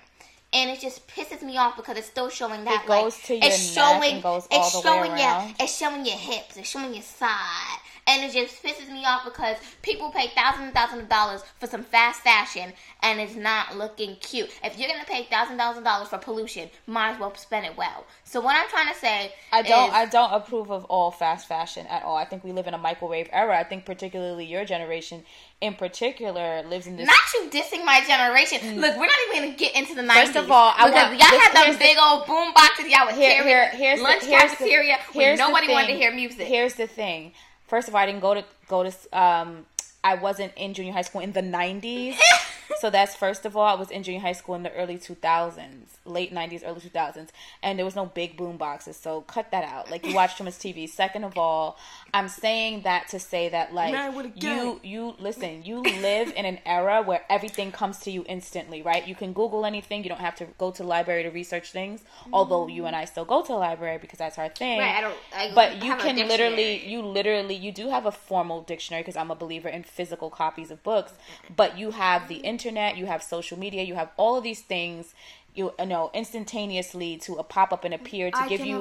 [0.51, 3.35] And it just pisses me off because it's still showing that It goes like, to
[3.35, 6.17] your it's neck showing and goes it's all the way showing your it's showing your
[6.17, 10.65] hips, it's showing your side, and it just pisses me off because people pay thousands
[10.65, 14.49] and thousands of dollars for some fast fashion and it's not looking cute.
[14.63, 17.67] If you're gonna pay thousands and thousands of dollars for pollution, might as well spend
[17.67, 18.05] it well.
[18.23, 21.47] So what I'm trying to say, I don't is- I don't approve of all fast
[21.47, 22.15] fashion at all.
[22.17, 23.59] I think we live in a microwave era.
[23.59, 25.25] I think particularly your generation
[25.61, 28.79] in particular lives in this Not you dissing my generation.
[28.79, 30.33] Look, we're not even gonna get into the nineties.
[30.33, 32.87] First of all, I because want- y'all had them the- big old boom boxes.
[32.87, 35.87] Y'all would Here- here- here's the- lunch here's the- cafeteria when here's the nobody wanted
[35.87, 36.47] to hear music.
[36.47, 37.33] Here's the thing.
[37.67, 39.65] First of all, I didn't go to go to um
[40.01, 42.15] I wasn't in junior high school in the 90s.
[42.79, 45.97] so that's first of all, I was in junior high school in the early 2000s,
[46.05, 47.29] late 90s, early 2000s,
[47.61, 48.95] and there was no big boom boxes.
[48.95, 49.91] So cut that out.
[49.91, 50.87] Like you watched too much TV.
[50.87, 51.77] Second of all,
[52.13, 56.33] I'm saying that to say that like Man with a you you listen, you live
[56.35, 59.07] in an era where everything comes to you instantly, right?
[59.07, 60.03] You can Google anything.
[60.03, 62.03] You don't have to go to the library to research things.
[62.33, 64.79] Although you and I still go to the library because that's our thing.
[64.79, 68.61] Right, I don't- I but you can literally, you literally, you do have a formal
[68.61, 71.13] dictionary because I'm a believer in physical copies of books.
[71.55, 75.13] But you have the internet, you have social media, you have all of these things.
[75.59, 78.79] You know, instantaneously to a pop up and appear to Our give you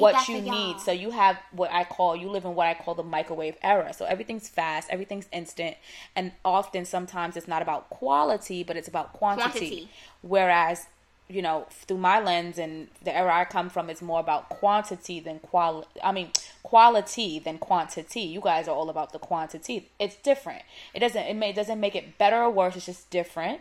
[0.00, 0.80] what you need.
[0.80, 3.92] So you have what I call you live in what I call the microwave era.
[3.92, 5.76] So everything's fast, everything's instant,
[6.16, 9.50] and often sometimes it's not about quality, but it's about quantity.
[9.50, 9.88] Quantity.
[10.22, 10.86] Whereas,
[11.28, 15.20] you know, through my lens and the era I come from, it's more about quantity
[15.20, 15.88] than quality.
[16.02, 16.32] I mean,
[16.64, 18.22] quality than quantity.
[18.22, 19.90] You guys are all about the quantity.
[20.00, 20.62] It's different.
[20.92, 21.22] It doesn't.
[21.22, 22.74] It, may, it doesn't make it better or worse.
[22.74, 23.60] It's just different,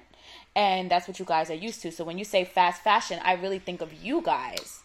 [0.56, 1.92] and that's what you guys are used to.
[1.92, 4.82] So when you say fast fashion, I really think of you guys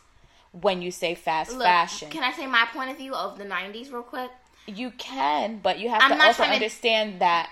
[0.52, 2.10] when you say fast Look, fashion.
[2.10, 4.30] Can I say my point of view of the '90s real quick?
[4.66, 7.50] You can, but you have I'm to also trying to- understand that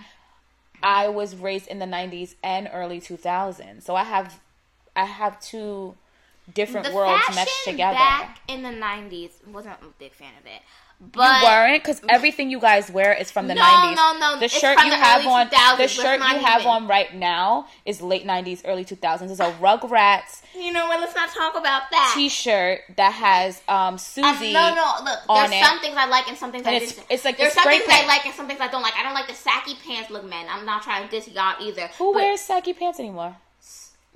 [0.82, 3.84] I was raised in the 90s and early 2000s.
[3.84, 4.40] So I have
[4.96, 5.96] I have two
[6.52, 7.94] different The worlds meshed together.
[7.94, 10.62] back in the '90s wasn't a big fan of it,
[11.00, 13.94] you but weren't because everything you guys wear is from the No, 90s.
[13.96, 14.40] no, no, no.
[14.40, 16.72] The shirt you the have on, the shirt you have even.
[16.72, 19.30] on right now is late 90s, early 2000s.
[19.30, 20.98] It's a Rugrats you know what?
[20.98, 22.12] Let's not talk about that.
[22.16, 24.52] T-shirt that has um Um, Susie.
[24.52, 24.92] no, no.
[25.04, 25.64] Look, there's it.
[25.64, 27.06] some things I like and some things I And it's- didn't.
[27.10, 28.94] it's like there's some things I like and some things I don't like.
[28.98, 30.46] I don't like the saggy pants look, men.
[30.50, 31.88] I'm not trying to diss y'all either.
[31.98, 33.36] Who wears saggy pants anymore?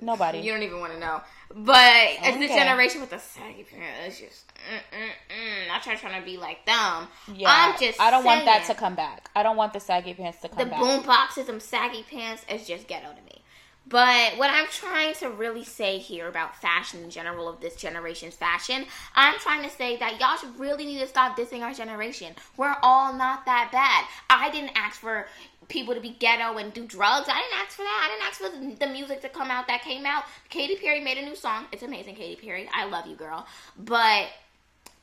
[0.01, 0.39] Nobody.
[0.39, 1.21] You don't even want to know.
[1.55, 3.99] But it's the generation with the saggy pants.
[4.07, 5.67] It's just, mm, mm, mm.
[5.67, 7.07] not trying trying to be like them.
[7.33, 8.01] Yeah, I'm just.
[8.01, 9.29] I don't want that to come back.
[9.35, 10.79] I don't want the saggy pants to come the back.
[10.79, 13.42] boom boxes, them saggy pants, is just ghetto to me.
[13.85, 18.35] But what I'm trying to really say here about fashion in general of this generation's
[18.35, 22.33] fashion, I'm trying to say that y'all should really need to stop dissing our generation.
[22.55, 24.05] We're all not that bad.
[24.29, 25.27] I didn't ask for
[25.67, 27.27] people to be ghetto and do drugs.
[27.29, 28.01] I didn't ask for that.
[28.03, 30.23] I didn't ask for the, music to come out that came out.
[30.49, 31.65] Katy Perry made a new song.
[31.71, 32.69] It's amazing, Katy Perry.
[32.73, 33.45] I love you, girl.
[33.77, 34.27] But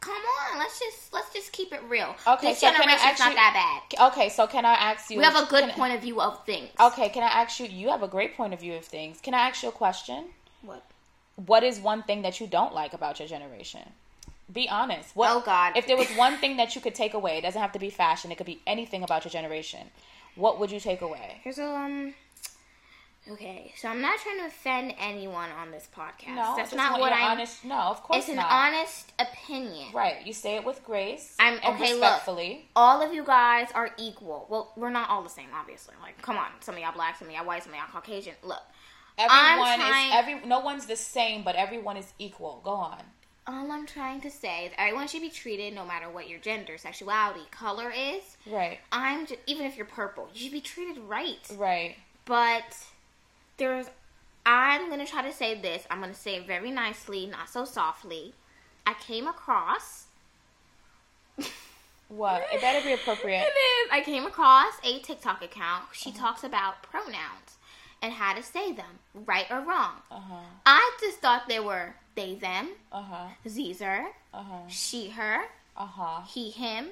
[0.01, 0.15] come
[0.53, 2.15] on, let's just let's just keep it real.
[2.27, 4.13] Okay, this so can I generation's actually- not that bad.
[4.13, 5.19] Okay, so can I ask you?
[5.19, 6.71] We have a good can I- point of view of things.
[6.81, 7.67] Okay, can I ask you?
[7.67, 9.21] You have a great point of view of things.
[9.21, 10.29] Can I ask you a question?
[10.63, 10.85] What?
[11.37, 13.93] What is one thing that you don't like about your generation?
[14.53, 15.15] Be honest.
[15.15, 15.77] What, Oh, God.
[15.77, 17.89] If there was one thing that you could take away, it doesn't have to be
[17.89, 18.33] fashion.
[18.33, 19.91] It could be anything about your generation.
[20.35, 21.41] What would you take away?
[21.45, 22.15] Here's a um.
[23.31, 26.35] Okay, so I'm not trying to offend anyone on this podcast.
[26.35, 27.33] No, that's not what I'm.
[27.33, 27.65] honest.
[27.65, 29.93] No, of course it's an honest opinion.
[29.93, 30.25] right.
[30.27, 31.37] You say it with grace.
[31.39, 31.93] I'm and okay.
[31.93, 32.49] Respectfully.
[32.49, 34.47] Look, all of you guys are equal.
[34.49, 35.95] Well, we're not all the same, obviously.
[36.01, 38.35] Like, come on, some of y'all black, some of y'all white, some of y'all Caucasian.
[38.43, 38.63] Look,
[39.19, 40.47] Everyone trying- is every.
[40.47, 42.61] No one's the same, but everyone is equal.
[42.65, 43.03] Go on.
[43.47, 46.79] all I'm trying to say is everyone should be treated, no matter what your gender,
[46.79, 48.23] sexuality, color is.
[48.47, 48.79] Right.
[48.93, 51.39] I'm just, even if you're purple, you should be treated right.
[51.57, 51.97] Right.
[52.25, 52.77] But
[53.61, 53.87] there's,
[54.45, 55.87] I'm gonna try to say this.
[55.91, 58.35] I'm gonna say it very nicely, not so softly.
[58.85, 60.07] I came across.
[62.09, 62.45] What?
[62.53, 63.41] It better be appropriate.
[63.47, 63.55] It
[63.87, 63.89] is.
[63.93, 65.85] I came across a TikTok account.
[65.93, 67.59] She talks about pronouns
[68.03, 69.93] and how to say them, right or wrong.
[70.11, 70.41] Uh huh.
[70.67, 73.27] I just thought they were they, them, Uh huh.
[73.49, 74.67] Zer, Uh huh.
[74.69, 75.43] she, her,
[75.77, 76.23] Uh huh.
[76.27, 76.89] he, him,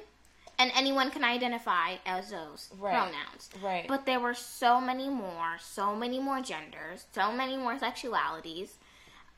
[0.58, 2.92] and anyone can identify as those Right.
[2.94, 3.50] pronouns.
[3.62, 3.86] Right.
[3.88, 8.70] But there were so many more, so many more genders, so many more sexualities.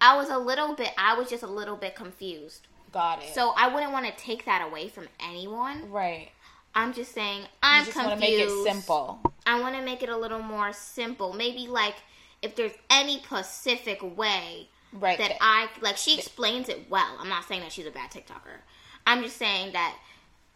[0.00, 2.66] I was a little bit, I was just a little bit confused.
[2.92, 3.35] Got it.
[3.35, 5.90] So I wouldn't want to take that away from anyone.
[5.90, 6.30] right.
[6.72, 8.20] I'm just saying I'm you just confused.
[8.20, 9.20] want to make it simple.
[9.44, 11.33] I want to make it a little more simple.
[11.33, 11.96] Maybe like
[12.42, 15.18] if there's any specific way Right.
[15.18, 17.16] that I like, she explains it well.
[17.18, 18.61] I'm not saying that she's a bad TikToker.
[19.06, 19.96] I'm just saying that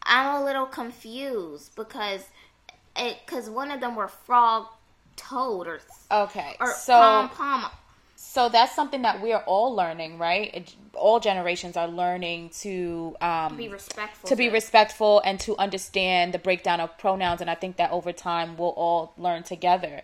[0.05, 2.23] I'm a little confused because
[2.95, 4.67] it because one of them were frog
[5.15, 5.79] toad or
[6.11, 6.55] okay.
[6.59, 7.65] or so pom pom.
[8.15, 10.53] so that's something that we are all learning, right?
[10.53, 14.29] It, all generations are learning to um Be respectful.
[14.29, 18.11] to be respectful and to understand the breakdown of pronouns and i think that over
[18.13, 20.01] time we'll all learn together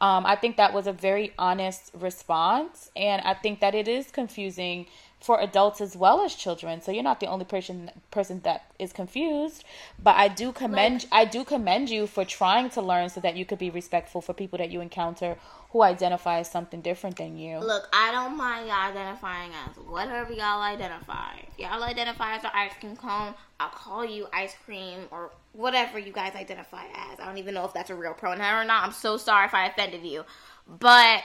[0.00, 4.10] um, i think that was a very honest response and i think that it is
[4.10, 4.86] confusing
[5.24, 8.92] for adults as well as children so you're not the only person person that is
[8.92, 9.64] confused
[10.02, 13.44] but i do commend i do commend you for trying to learn so that you
[13.44, 15.36] could be respectful for people that you encounter
[15.70, 20.32] who identify as something different than you Look, I don't mind y'all identifying as whatever
[20.32, 21.32] y'all identify.
[21.48, 25.98] If y'all identify as an ice cream cone, I'll call you ice cream or whatever
[25.98, 27.18] you guys identify as.
[27.18, 28.84] I don't even know if that's a real pronoun or not.
[28.84, 30.24] I'm so sorry if I offended you.
[30.68, 31.22] But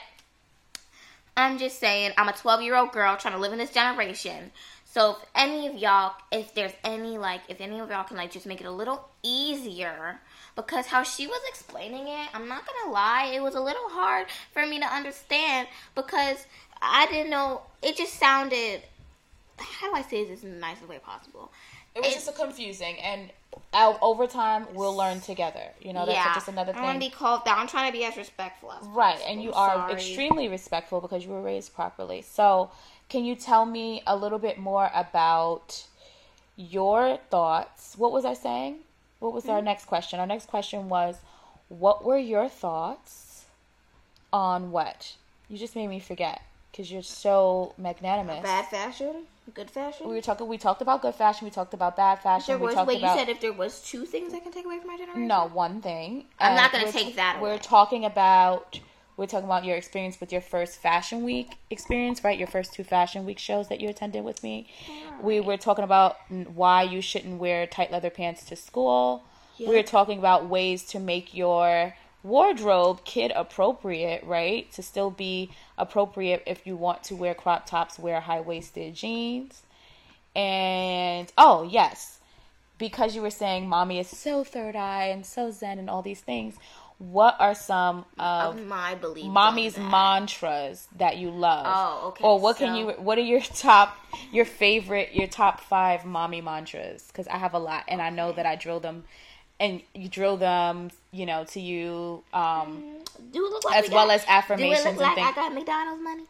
[1.39, 4.51] I'm just saying, I'm a 12 year old girl trying to live in this generation.
[4.85, 8.31] So if any of y'all, if there's any like, if any of y'all can like
[8.31, 10.19] just make it a little easier,
[10.55, 14.27] because how she was explaining it, I'm not gonna lie, it was a little hard
[14.51, 16.45] for me to understand because
[16.81, 17.61] I didn't know.
[17.81, 18.81] It just sounded.
[19.57, 21.51] How do I say this in the nicest way possible?
[21.95, 23.31] it was it- just confusing and
[23.73, 26.81] uh, over time we'll learn together you know that's yeah, just another thing.
[26.81, 27.57] I want to be called that.
[27.57, 29.31] I'm trying to be as respectful as Right, possible.
[29.31, 32.21] and you are extremely respectful because you were raised properly.
[32.21, 32.71] So,
[33.09, 35.85] can you tell me a little bit more about
[36.55, 37.95] your thoughts?
[37.97, 38.79] What was I saying?
[39.19, 39.51] What was Hmm?
[39.51, 40.19] our next question?
[40.19, 41.17] Our next question was
[41.67, 43.45] what were your thoughts
[44.33, 45.15] on what?
[45.47, 48.43] You just made me forget because you're so magnanimous.
[48.43, 50.07] bad fashion, good fashion.
[50.07, 50.47] We were talking.
[50.47, 51.45] We talked about good fashion.
[51.45, 52.45] We talked about bad fashion.
[52.47, 54.65] There we was, wait, about you said if there was two things I can take
[54.65, 55.27] away from my generation?
[55.27, 56.25] no, one thing.
[56.39, 58.79] I'm not gonna take that We're talking about
[59.19, 62.39] we're talking about your experience with your first fashion week experience, right?
[62.39, 64.69] Your first two fashion week shows that you attended with me.
[65.21, 69.25] We were talking about why you shouldn't wear tight leather pants to school.
[69.59, 74.71] We were talking about ways to make your wardrobe kid appropriate, right?
[74.73, 79.63] To still be appropriate if you want to wear crop tops, wear high waisted jeans.
[80.35, 82.19] And oh, yes,
[82.77, 86.21] because you were saying mommy is so third eye and so zen and all these
[86.21, 86.55] things,
[86.99, 89.25] what are some of Of my belief.
[89.25, 89.89] mommy's that.
[89.89, 91.65] mantras that you love?
[91.67, 92.87] Oh, okay, Or what can you?
[92.89, 93.95] What are your top,
[94.33, 97.05] your favorite, your top five mommy mantras?
[97.07, 99.05] Because I have a lot, and I know that I drill them,
[99.59, 102.23] and you drill them, you know, to you.
[102.33, 102.83] Um,
[103.31, 105.15] Do it look like as we well got- as affirmations Do it and look like
[105.15, 105.27] things.
[105.29, 106.23] I got McDonald's money?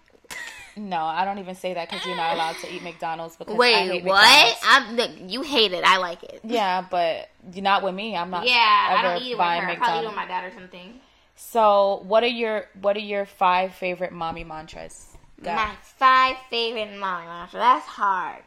[0.78, 3.36] no, I don't even say that because you're not allowed to eat McDonald's.
[3.36, 4.22] Because I Wait, what?
[4.22, 4.60] McDonald's.
[4.64, 5.84] I'm look, you hate it.
[5.84, 6.40] I like it.
[6.44, 8.16] Yeah, but you're not with me.
[8.16, 8.48] I'm not.
[8.48, 8.56] Yeah,
[8.98, 9.70] I don't eat it with her.
[9.70, 11.00] I probably with my dad or something.
[11.36, 15.08] So, what are your what are your five favorite mommy mantras?
[15.42, 17.60] My five favorite mommy mantras.
[17.62, 18.44] That's hard.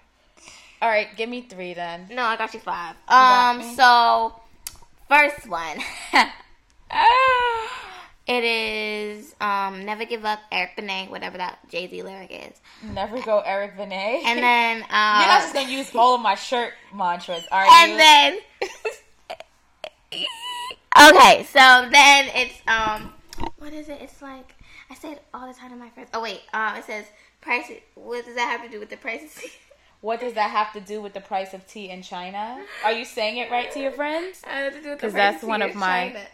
[0.82, 2.08] All right, give me three then.
[2.10, 2.96] No, I got you five.
[3.08, 4.34] got Um, so
[5.12, 5.78] first one.
[8.24, 12.60] It is um, Never Give Up, Eric Benet, whatever that Jay Z lyric is.
[12.94, 14.22] Never go Eric Benet.
[14.24, 14.76] And then.
[14.78, 17.98] You're not just gonna use all of my shirt mantras, are and you?
[17.98, 18.38] then.
[21.10, 22.62] okay, so then it's.
[22.68, 23.12] um,
[23.58, 23.98] What is it?
[24.00, 24.54] It's like.
[24.88, 26.10] I say it all the time to my friends.
[26.14, 26.42] Oh, wait.
[26.54, 27.06] Um, it says,
[27.40, 27.72] price.
[27.96, 29.42] What does that have to do with the prices?
[30.02, 32.62] What does that have to do with the price of tea in China?
[32.84, 34.40] Are you saying it right to your friends?
[34.42, 36.26] Because have to do with the 'Cause that's one of my- China.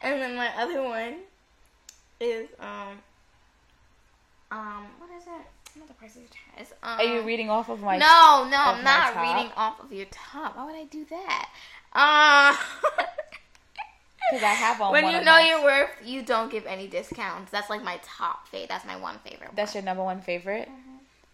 [0.00, 1.16] And then my other one
[2.20, 2.98] is um
[4.50, 5.78] um what is it?
[5.78, 6.52] Not the prices of China.
[6.58, 7.98] It's, um, Are you reading off of my?
[7.98, 9.22] No, no, I'm not top?
[9.36, 10.56] reading off of your top.
[10.56, 11.48] Why would I do that?
[11.92, 12.56] Uh,
[14.30, 16.66] Because I have on when one you of know my- your worth, you don't give
[16.66, 17.52] any discounts.
[17.52, 18.66] That's like my top fave.
[18.68, 19.50] That's my one favorite.
[19.54, 20.68] That's your number one favorite.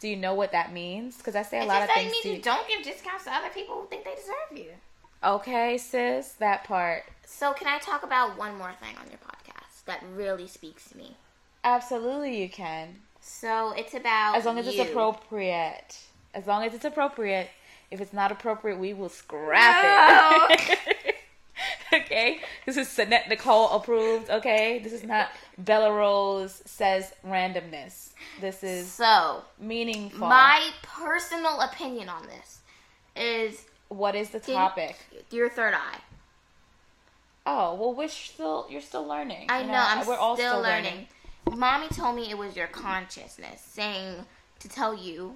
[0.02, 1.16] Do you know what that means?
[1.16, 2.42] Because I say a It's lot of that things means to you you.
[2.42, 4.72] don't give discounts to other people who think they deserve you.
[5.22, 7.04] Okay, sis, that part.
[7.24, 10.96] So can I talk about one more thing on your podcast that really speaks to
[10.96, 11.16] me?
[11.62, 12.96] Absolutely, you can.
[13.20, 16.00] So it's about As long as it's appropriate.
[16.34, 17.48] As long as it's appropriate.
[17.92, 20.78] If it's not appropriate, we will scrap it.
[22.04, 22.40] okay?
[22.66, 24.78] This is Sannette Nicole approved, okay?
[24.82, 25.28] This is not
[25.58, 28.10] Bella Rose says randomness.
[28.40, 30.26] This is So meaningful.
[30.26, 32.60] my personal opinion on this
[33.16, 34.96] is what is the topic?
[35.30, 35.98] your third eye.
[37.44, 39.46] Oh, well, we're still, you're still learning.
[39.48, 41.08] I you know, I'm we're all still, learning.
[41.52, 44.14] Mommy told me it was your consciousness saying
[44.60, 45.34] to tell you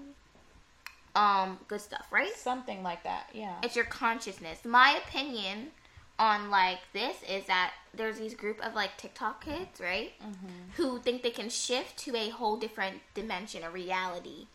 [1.16, 2.32] um good stuff, right?
[2.34, 3.54] Something like that, yeah.
[3.62, 4.64] It's your consciousness.
[4.64, 5.68] My opinion
[6.18, 10.12] on like this is that there's these group of like TikTok kids, right?
[10.22, 10.82] Mm-hmm.
[10.82, 14.46] Who think they can shift to a whole different dimension, a reality.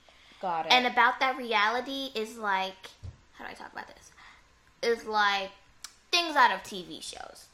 [0.41, 0.71] Got it.
[0.71, 2.89] And about that reality is like,
[3.34, 4.12] how do I talk about this?
[4.82, 5.52] Is like
[6.12, 7.45] things out of TV shows.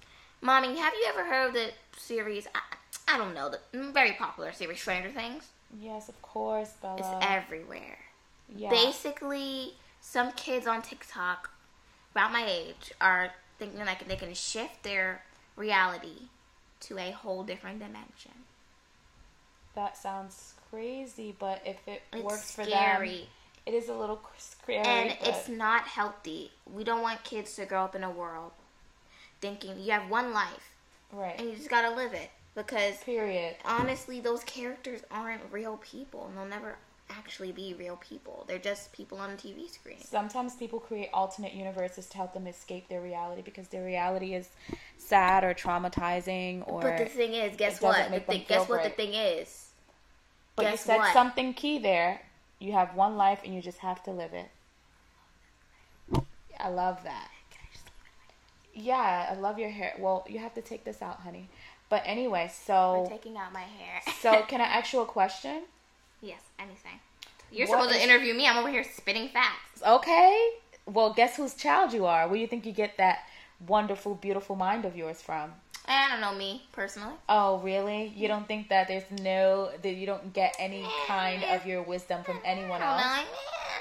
[0.41, 2.47] Mommy, have you ever heard of the series?
[2.55, 3.59] I, I don't know the
[3.91, 5.49] very popular series Stranger Things.
[5.81, 6.97] yes, of course, Bella.
[6.97, 7.97] It's everywhere.
[8.55, 8.69] yeah.
[8.69, 11.49] Basically, some kids on TikTok,
[12.11, 15.23] about my age, are thinking like they can shift their
[15.55, 16.29] reality
[16.81, 18.31] to a whole different dimension.
[19.75, 23.27] That sounds crazy, but if it It's works for them, scary.
[23.65, 24.79] it is a little scary.
[24.79, 26.51] and but it's not healthy.
[26.71, 28.51] We don't want kids to grow up in a world
[29.39, 30.73] thinking you have one life
[31.11, 31.35] right.
[31.39, 32.29] and you just gotta live it.
[32.55, 33.55] Because Period.
[33.65, 36.25] honestly, those characters aren't real people.
[36.27, 36.75] And they'll never
[37.09, 38.45] actually be real people.
[38.47, 39.97] They're just people on a TV screen.
[40.03, 44.49] Sometimes people create alternate universes to help them escape their reality because their reality is
[44.97, 46.81] sad or traumatizing or.
[46.81, 48.11] But the thing is, guess what?
[48.11, 49.67] The guess what the thing is?
[50.57, 51.13] but you said what?
[51.13, 52.21] something key there.
[52.59, 54.49] You have one life and you just have to live it.
[56.59, 57.29] I love that.
[58.73, 59.93] Yeah, I love your hair.
[59.99, 61.49] Well, you have to take this out, honey.
[61.89, 64.01] But anyway, so taking out my hair.
[64.21, 65.63] so can I ask you a question?
[66.21, 66.99] Yes, anything.
[67.51, 68.47] You're What supposed to interview me.
[68.47, 69.81] I'm over here spitting facts.
[69.85, 70.49] Okay.
[70.85, 72.27] Well, guess whose child you are?
[72.27, 73.19] Where do you think you get that
[73.65, 75.53] wonderful, beautiful mind of yours from?
[75.87, 77.13] Eh, I don't know me personally.
[77.29, 78.11] Oh, really?
[78.15, 81.81] You don't think that there's no that you don't get any eh, kind of your
[81.81, 83.01] wisdom from eh, anyone else?
[83.01, 83.23] I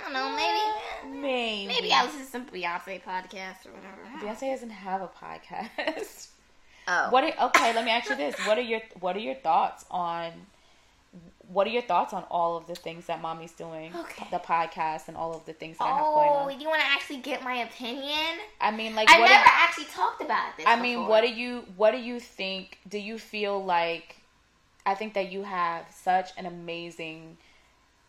[0.05, 0.21] don't know.
[0.21, 0.37] I don't know.
[0.37, 1.21] Maybe.
[1.21, 1.67] Maybe.
[1.67, 4.25] Maybe I listen to some Beyonce podcast or whatever.
[4.25, 6.29] Beyonce doesn't have a podcast.
[6.89, 7.09] Oh.
[7.11, 7.25] What?
[7.25, 10.31] Are, okay, let me ask you this: What are your What are your thoughts on?
[11.49, 13.95] What are your thoughts on all of the things that mommy's doing?
[13.95, 14.27] Okay.
[14.31, 16.61] The podcast and all of the things that I have going Oh, on.
[16.61, 18.39] you want to actually get my opinion?
[18.61, 19.29] I mean, like, I what?
[19.29, 20.67] never do- actually talked about this.
[20.69, 22.79] I mean, what do you what do you think?
[22.89, 24.17] Do you feel like
[24.85, 27.37] I think that you have such an amazing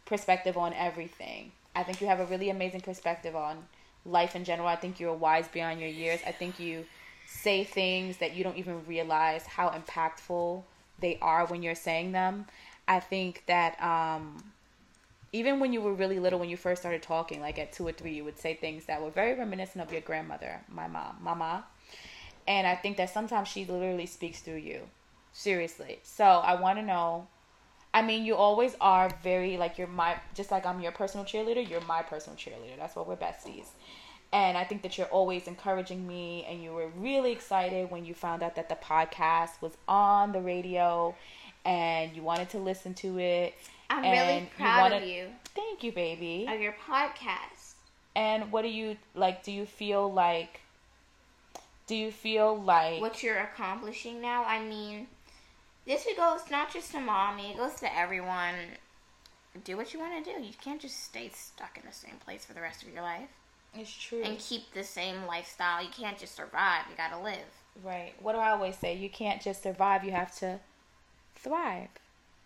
[0.06, 1.52] perspective on everything.
[1.76, 3.66] I think you have a really amazing perspective on
[4.06, 4.68] life in general.
[4.68, 6.20] I think you're wise beyond your years.
[6.26, 6.86] I think you
[7.28, 10.64] say things that you don't even realize how impactful
[11.00, 12.46] they are when you're saying them.
[12.88, 14.52] I think that um
[15.34, 17.92] even when you were really little, when you first started talking, like at two or
[17.92, 21.66] three, you would say things that were very reminiscent of your grandmother, my mom, mama.
[22.48, 24.82] And I think that sometimes she literally speaks through you.
[25.34, 26.00] Seriously.
[26.04, 27.28] So I want to know.
[27.94, 31.68] I mean, you always are very like you're my just like I'm your personal cheerleader.
[31.68, 32.78] You're my personal cheerleader.
[32.78, 33.68] That's why we're besties.
[34.34, 38.14] And I think that you're always encouraging me, and you were really excited when you
[38.14, 41.16] found out that the podcast was on the radio,
[41.68, 43.54] and you wanted to listen to it.
[43.90, 46.46] I'm and really you proud wanted- of you Thank you, baby.
[46.50, 47.74] of your podcast.
[48.16, 49.44] And what do you like?
[49.44, 50.62] Do you feel like?
[51.88, 53.00] Do you feel like?
[53.02, 55.08] What you're accomplishing now, I mean,
[55.86, 58.56] this goes not just to mommy, it goes to everyone.
[59.64, 60.42] Do what you want to do.
[60.44, 63.30] You can't just stay stuck in the same place for the rest of your life
[63.74, 64.22] It's true.
[64.24, 65.82] and keep the same lifestyle.
[65.82, 66.84] You can't just survive.
[66.92, 67.38] You gotta live.
[67.84, 68.14] Right.
[68.22, 68.96] What do I always say?
[68.96, 70.04] You can't just survive.
[70.04, 70.60] You have to
[71.40, 71.90] Thrive.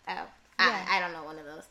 [0.08, 0.26] Oh, Yeah.
[0.58, 1.64] I, I don't know one of those.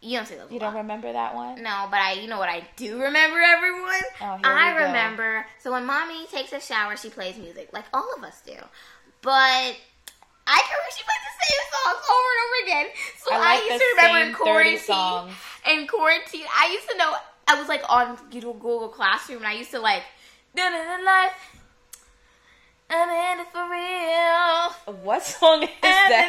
[0.00, 0.50] You don't say those.
[0.52, 1.60] You don't remember that one?
[1.62, 4.00] No, but I, you know what I do remember, everyone?
[4.20, 5.44] Oh, I remember.
[5.58, 8.54] So when mommy takes a shower, she plays music, like all of us do.
[9.22, 9.32] But
[10.46, 12.86] I can remember she plays the same songs over and over again.
[13.18, 15.34] So I I, used to remember in quarantine.
[15.68, 17.14] In quarantine, I used to know.
[17.48, 20.04] I was like on Google Classroom, and I used to like,
[20.54, 21.57] "Dun dun dun life."
[22.90, 24.96] I'm in it for real.
[25.02, 26.24] What song is that?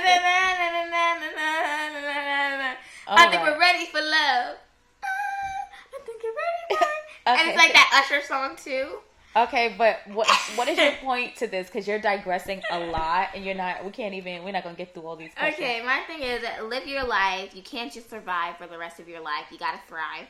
[3.08, 4.58] I think we're ready for love.
[5.04, 6.90] I think you're ready for it.
[7.26, 9.00] And it's like that Usher song too.
[9.36, 11.68] Okay, but what what is your point to this?
[11.68, 13.86] Because you're digressing a lot, and you're not.
[13.86, 14.44] We can't even.
[14.44, 15.32] We're not gonna get through all these.
[15.36, 15.60] Questions.
[15.60, 17.56] Okay, my thing is live your life.
[17.56, 19.46] You can't just survive for the rest of your life.
[19.52, 20.26] You gotta thrive.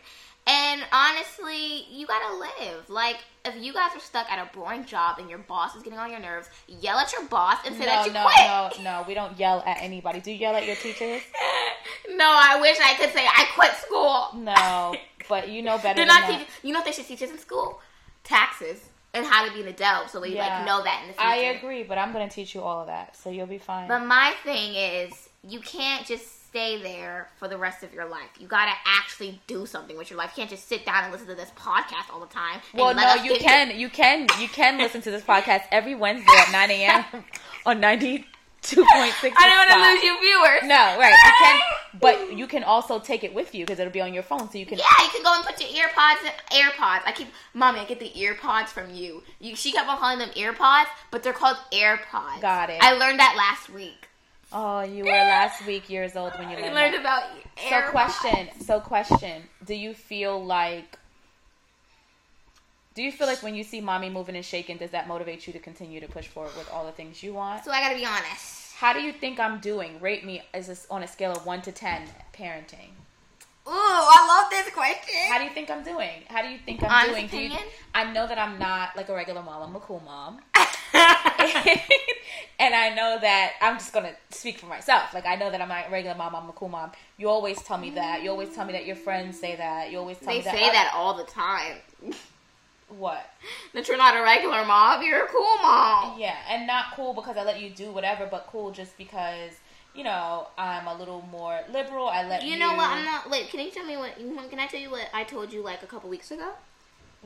[0.50, 2.90] And honestly, you gotta live.
[2.90, 6.00] Like, if you guys are stuck at a boring job and your boss is getting
[6.00, 8.24] on your nerves, yell at your boss and say No, that you quit.
[8.24, 8.84] no, quit.
[8.84, 9.06] no, no.
[9.08, 10.22] We don't yell at anybody.
[10.22, 11.22] Do you yell at your teachers?
[12.10, 14.30] no, I wish I could say I quit school.
[14.36, 14.96] No,
[15.28, 16.32] but you know better They're than not that.
[16.40, 16.48] teaching.
[16.64, 17.80] You know what they should teach us in school?
[18.24, 18.82] Taxes
[19.14, 20.58] and how to be an adult, so we Yeah.
[20.58, 21.28] like know that in the future.
[21.28, 23.88] I agree, but I'm gonna teach you all of that, so you'll be fine.
[23.88, 28.30] But my thing is, you can't just stay there for the rest of your life.
[28.40, 30.32] You gotta actually do something with your life.
[30.36, 32.60] You can't just sit down and listen to this podcast all the time.
[32.74, 36.52] well, no, you can, you can, you can listen to this podcast every Wednesday at
[36.52, 37.04] 9 a.m.
[37.68, 38.26] on 92.6.
[38.64, 40.64] I don't want to lose you viewers.
[40.64, 41.14] No, right.
[41.14, 41.62] You can,
[42.00, 44.58] but you can also take it with you because it'll be on your phone, so
[44.58, 44.80] you can.
[44.80, 47.02] Yeah, you can go and put your earpods in AirPods.
[47.06, 49.22] I keep, mommy, I get the earpods from you.
[49.40, 49.56] you.
[49.56, 52.42] She kept on calling them earpods, but they're called AirPods.
[52.42, 52.80] Got it.
[52.82, 54.09] I learned that last week.
[54.52, 56.74] Oh, you were last week years old when you learned.
[56.76, 57.24] learned about
[57.58, 57.92] So AirPods.
[57.92, 60.98] question, so question, do you feel like
[62.96, 65.54] do you feel like when you see mommy moving and shaking, does that motivate you
[65.54, 67.64] to continue to push forward with all the things you want?
[67.64, 68.74] So I gotta be honest.
[68.76, 70.02] How do you think I'm doing?
[70.02, 72.90] Rate me as on a scale of one to ten parenting.
[73.70, 75.30] Ooh, I love this question.
[75.30, 76.24] How do you think I'm doing?
[76.28, 77.28] How do you think I'm Honest doing?
[77.28, 77.60] Do you.
[77.94, 79.62] I know that I'm not like a regular mom.
[79.62, 80.40] I'm a cool mom.
[82.60, 85.14] and I know that I'm just gonna speak for myself.
[85.14, 86.36] Like I know that I'm not a regular mom.
[86.36, 86.94] I'm a cool mom.
[87.18, 88.24] You always tell me that.
[88.24, 89.92] You always tell me that your friends say that.
[89.92, 90.54] You always tell they me that.
[90.54, 91.78] They say that all the time.
[92.98, 93.24] What?
[93.76, 96.20] That you're not a regular mom, you're a cool mom.
[96.20, 99.52] Yeah, and not cool because I let you do whatever, but cool just because
[99.96, 102.08] you know I'm a little more liberal.
[102.08, 102.52] I let you.
[102.54, 102.90] You know what?
[102.90, 103.30] I'm not.
[103.30, 104.16] Wait, can you tell me what?
[104.50, 106.50] Can I tell you what I told you like a couple weeks ago?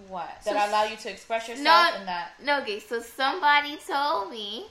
[0.08, 0.44] What?
[0.44, 2.00] So- That I allow you to express yourself No.
[2.00, 2.32] and that.
[2.44, 2.80] No, okay.
[2.80, 4.68] So somebody told me.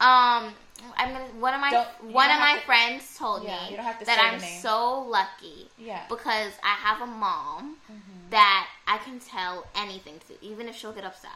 [0.00, 0.52] Um,
[0.98, 1.24] I'm gonna.
[1.38, 3.98] One of my Don't- one of my to- friends told Yeah, me you don't have
[4.00, 6.04] to that I'm so lucky Yeah.
[6.08, 8.30] because I have a mom Mm-hmm.
[8.30, 11.30] that I can tell anything to, even if she'll get upset.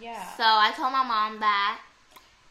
[0.00, 0.22] Yeah.
[0.36, 1.80] So I told my mom that.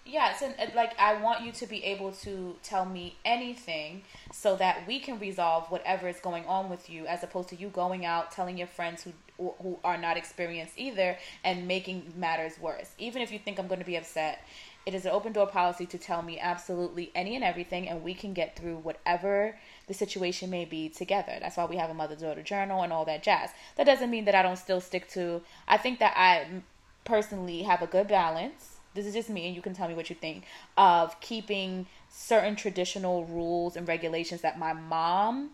[0.07, 4.87] Yes, and like I want you to be able to tell me anything so that
[4.87, 8.31] we can resolve whatever is going on with you, as opposed to you going out
[8.31, 9.11] telling your friends who
[9.61, 12.91] who are not experienced either and making matters worse.
[12.97, 14.43] Even if you think I'm going to be upset,
[14.85, 18.13] it is an open door policy to tell me absolutely any and everything, and we
[18.13, 21.37] can get through whatever the situation may be together.
[21.41, 23.49] That's why we have a mother daughter journal and all that jazz.
[23.75, 25.41] That doesn't mean that I don't still stick to.
[25.67, 26.61] I think that I
[27.03, 28.76] personally have a good balance.
[28.97, 30.43] This is just me, and you can tell me what you think
[30.75, 35.51] of keeping certain traditional rules and regulations that my mom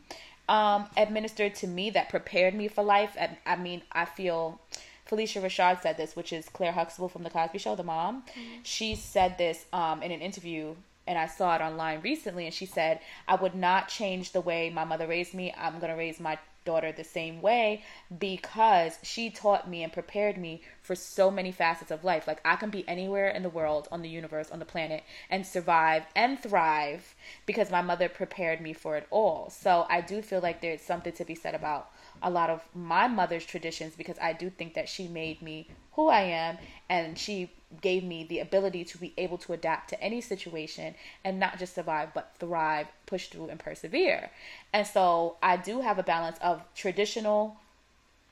[0.48, 3.16] um, administered to me that prepared me for life.
[3.18, 4.62] And I mean, I feel
[5.10, 8.24] Phylicia Rashad said this, which is Claire Huxtable from The Cosby Show, the mom.
[8.64, 10.76] She said this um, in an interview,
[11.06, 12.46] and I saw it online recently.
[12.46, 15.54] And she said, I would not change the way my mother raised me.
[15.58, 17.84] I'm going to raise my daughter the same way
[18.18, 22.28] because she taught me and prepared me for so many facets of life.
[22.28, 25.46] Like I can be anywhere in the world, on the universe, on the planet and
[25.46, 29.50] survive and thrive because my mother prepared me for it all.
[29.50, 31.92] So I do feel like there's something to be said about
[32.22, 36.08] a lot of my mother's traditions because I do think that she made me who
[36.08, 36.58] I am
[36.90, 37.52] and she
[37.82, 41.76] gave me the ability to be able to adapt to any situation and not just
[41.76, 44.32] survive but thrive, push through and persevere.
[44.72, 47.58] And so I do have a balance of traditional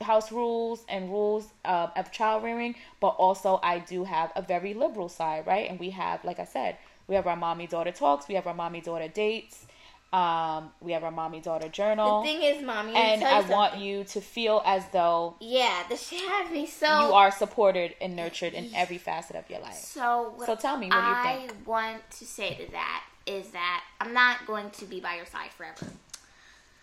[0.01, 4.73] house rules and rules uh, of child rearing, but also I do have a very
[4.73, 5.69] liberal side, right?
[5.69, 6.77] And we have, like I said,
[7.07, 9.65] we have our mommy daughter talks, we have our mommy daughter dates,
[10.13, 13.77] um, we have our mommy daughter journal, The thing is, mommy, and you I want
[13.77, 16.87] you to feel as though Yeah, this shit has me so.
[17.07, 19.75] you are supported and nurtured in every facet of your life.
[19.75, 21.51] So, So tell me, what do you think?
[21.51, 25.25] I want to say to that is that I'm not going to be by your
[25.27, 25.85] side forever.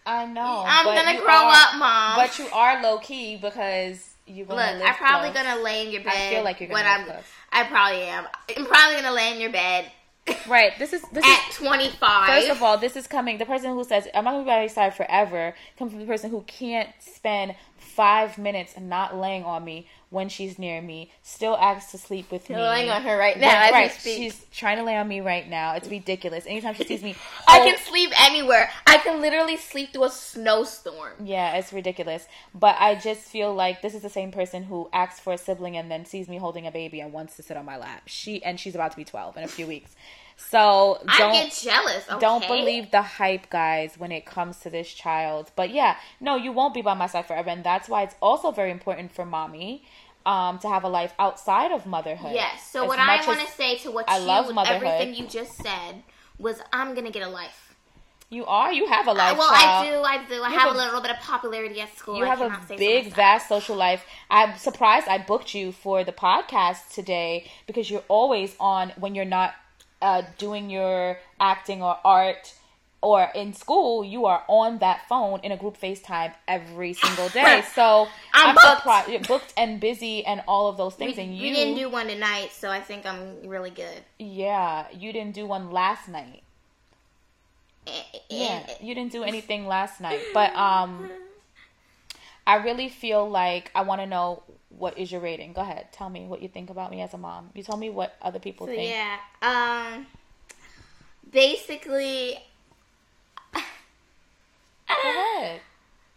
[0.07, 0.65] I know.
[0.67, 2.17] I'm gonna grow are- up, mom.
[2.17, 5.45] But you are low key because you're Look, I'm probably close.
[5.45, 6.15] gonna lay in your bed.
[6.15, 7.05] I feel like you're gonna I'm.
[7.05, 7.23] close.
[7.53, 8.27] I probably am.
[8.57, 9.91] I'm probably gonna lay in your bed
[10.49, 10.73] Right.
[10.79, 12.27] This is this at is 25.
[12.27, 13.39] First of all, this is coming.
[13.39, 16.07] The person who says I'm not gonna be by your side forever comes from the
[16.07, 17.55] person who can't spend
[17.99, 21.11] five minutes not laying on me when she's near me.
[21.25, 22.55] Still asks to sleep with me.
[22.55, 23.91] You're laying on her right now Right, as right.
[23.91, 24.17] speak.
[24.19, 25.75] She's trying to lay on me right now.
[25.75, 26.47] It's ridiculous.
[26.47, 27.17] Anytime she sees me,
[27.49, 28.71] I oh, can sleep anywhere.
[28.87, 31.15] I can literally sleep through a snowstorm.
[31.25, 32.29] Yeah, it's ridiculous.
[32.55, 35.77] But I just feel like this is the same person who asks for a sibling
[35.77, 38.03] and then sees me holding a baby and wants to sit on my lap.
[38.07, 39.97] She and she's about to be twelve in a few weeks.
[40.39, 42.09] So don't get jealous.
[42.09, 42.21] Okay?
[42.21, 45.51] don't believe the hype, guys, when it comes to this child.
[45.57, 48.51] But yeah, no, you won't be by my side forever, and that's why it's also
[48.51, 49.85] very important for mommy
[50.25, 52.33] um, to have a life outside of motherhood.
[52.35, 52.71] Yes.
[52.71, 54.85] So As what I want to say to what I you, love motherhood.
[54.87, 56.03] everything you just said
[56.39, 57.75] was, I'm gonna get a life.
[58.31, 59.37] you are, you have a life.
[59.39, 59.87] well, child.
[59.87, 60.03] I do.
[60.03, 60.43] I do.
[60.43, 62.17] I You have a little bit of popularity at school.
[62.19, 64.05] You I have a say so big, vast social life.
[64.31, 69.25] I'm surprised I booked you for the podcast today because you're always on when you're
[69.25, 69.55] not
[70.03, 72.55] uh, doing your acting or art
[73.01, 74.05] or in school.
[74.05, 77.63] You are on that phone in a group FaceTime every single day.
[77.75, 78.67] So I'm booked.
[78.79, 81.17] surprised you're booked and busy and all of those things.
[81.17, 84.03] We, and we you, didn't do one tonight, so I think I'm really good.
[84.19, 86.43] yeah, you didn't do one last night.
[87.87, 91.09] Eh, Yeah, eh, you didn't do anything last night, but um,
[92.47, 94.43] I really feel like I want to know
[94.79, 95.53] what is your rating.
[95.53, 97.51] Go ahead, tell me what you think about me as a mom.
[97.55, 98.91] You tell me what other people So think.
[98.91, 100.07] yeah, um,
[101.31, 102.39] basically,
[103.55, 103.61] Go
[105.39, 105.61] ahead.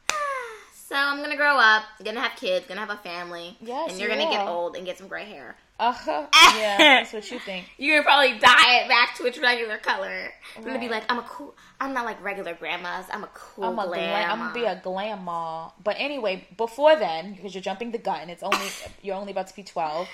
[0.74, 4.10] so I'm gonna grow up, gonna have kids, gonna have a family, Yes, and you're
[4.10, 5.56] you gonna get old and get some gray hair.
[5.82, 6.28] Uh-huh.
[6.58, 7.66] Yeah, that's what you think.
[7.78, 10.32] You're gonna probably dye it back to its regular color.
[10.56, 11.56] I'm gonna be like, I'm a cool.
[11.80, 13.06] I'm not like regular grandmas.
[13.12, 14.32] I'm a cool I'm a glam.
[14.32, 15.72] I'm gonna be a glam mom.
[15.84, 18.68] But anyway, before then, because you're jumping the gun, it's only
[19.02, 20.08] you're only about to be twelve.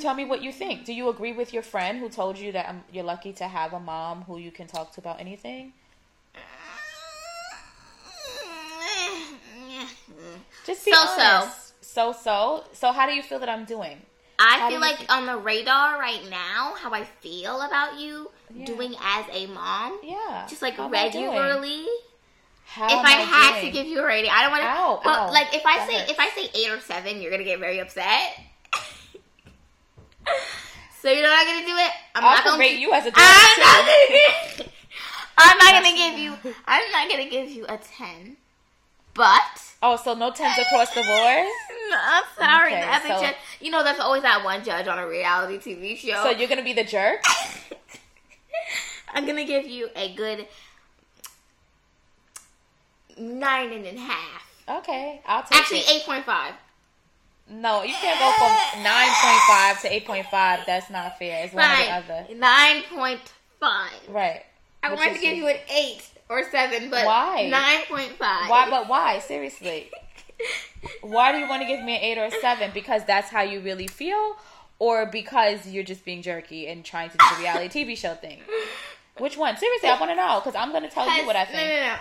[0.00, 0.86] Tell me what you think.
[0.86, 3.74] Do you agree with your friend who told you that um, you're lucky to have
[3.74, 5.74] a mom who you can talk to about anything?
[10.66, 11.48] Just be So-so.
[11.80, 12.64] So so.
[12.72, 14.00] So how do you feel that I'm doing?
[14.40, 18.64] I feel you like on the radar right now, how I feel about you Yeah.
[18.66, 20.46] doing as a mom, Yeah.
[20.48, 21.86] just like How I regularly.
[22.66, 24.68] How if am I, had to give you a rating, I don't want to.
[24.68, 25.30] Ow, But ow.
[25.32, 26.10] like, if I say hurts.
[26.12, 28.38] if I say eight or seven, you're gonna get very upset.
[31.00, 31.90] so you know what I'm gonna do it.
[32.14, 34.70] I'm I'll not gonna rate you as a I'm not gonna.
[35.38, 36.36] I'm not gonna give you.
[36.66, 38.36] I'm not gonna give you a ten.
[39.14, 41.46] But Oh, so no tens across the board.
[41.90, 42.72] no, I'm sorry.
[42.72, 43.34] Okay, the epic so- judge.
[43.60, 46.22] You know, there's always that one judge on a reality TV show.
[46.22, 47.22] So you're gonna be the jerk.
[49.14, 50.46] I'm gonna give you a good
[53.18, 54.46] nine and a half.
[54.68, 55.90] Okay, I'll take Actually, it.
[55.90, 56.54] eight point five.
[57.48, 60.60] No, you can't go from nine point five to eight point five.
[60.66, 61.44] That's not fair.
[61.44, 62.34] It's one or the other.
[62.34, 63.20] Nine point
[63.58, 63.92] five.
[64.08, 64.42] Right.
[64.82, 67.48] I Which wanted to give you an eight or seven, but Why?
[67.50, 68.48] Nine point five.
[68.48, 68.70] Why?
[68.70, 69.18] But why?
[69.18, 69.90] Seriously.
[71.02, 72.70] Why do you want to give me an eight or a seven?
[72.72, 74.36] Because that's how you really feel,
[74.78, 78.38] or because you're just being jerky and trying to do the reality TV show thing?
[79.18, 79.58] Which one?
[79.58, 81.68] Seriously, I want to know because I'm going to tell you what I No, think.
[81.68, 81.94] no, no.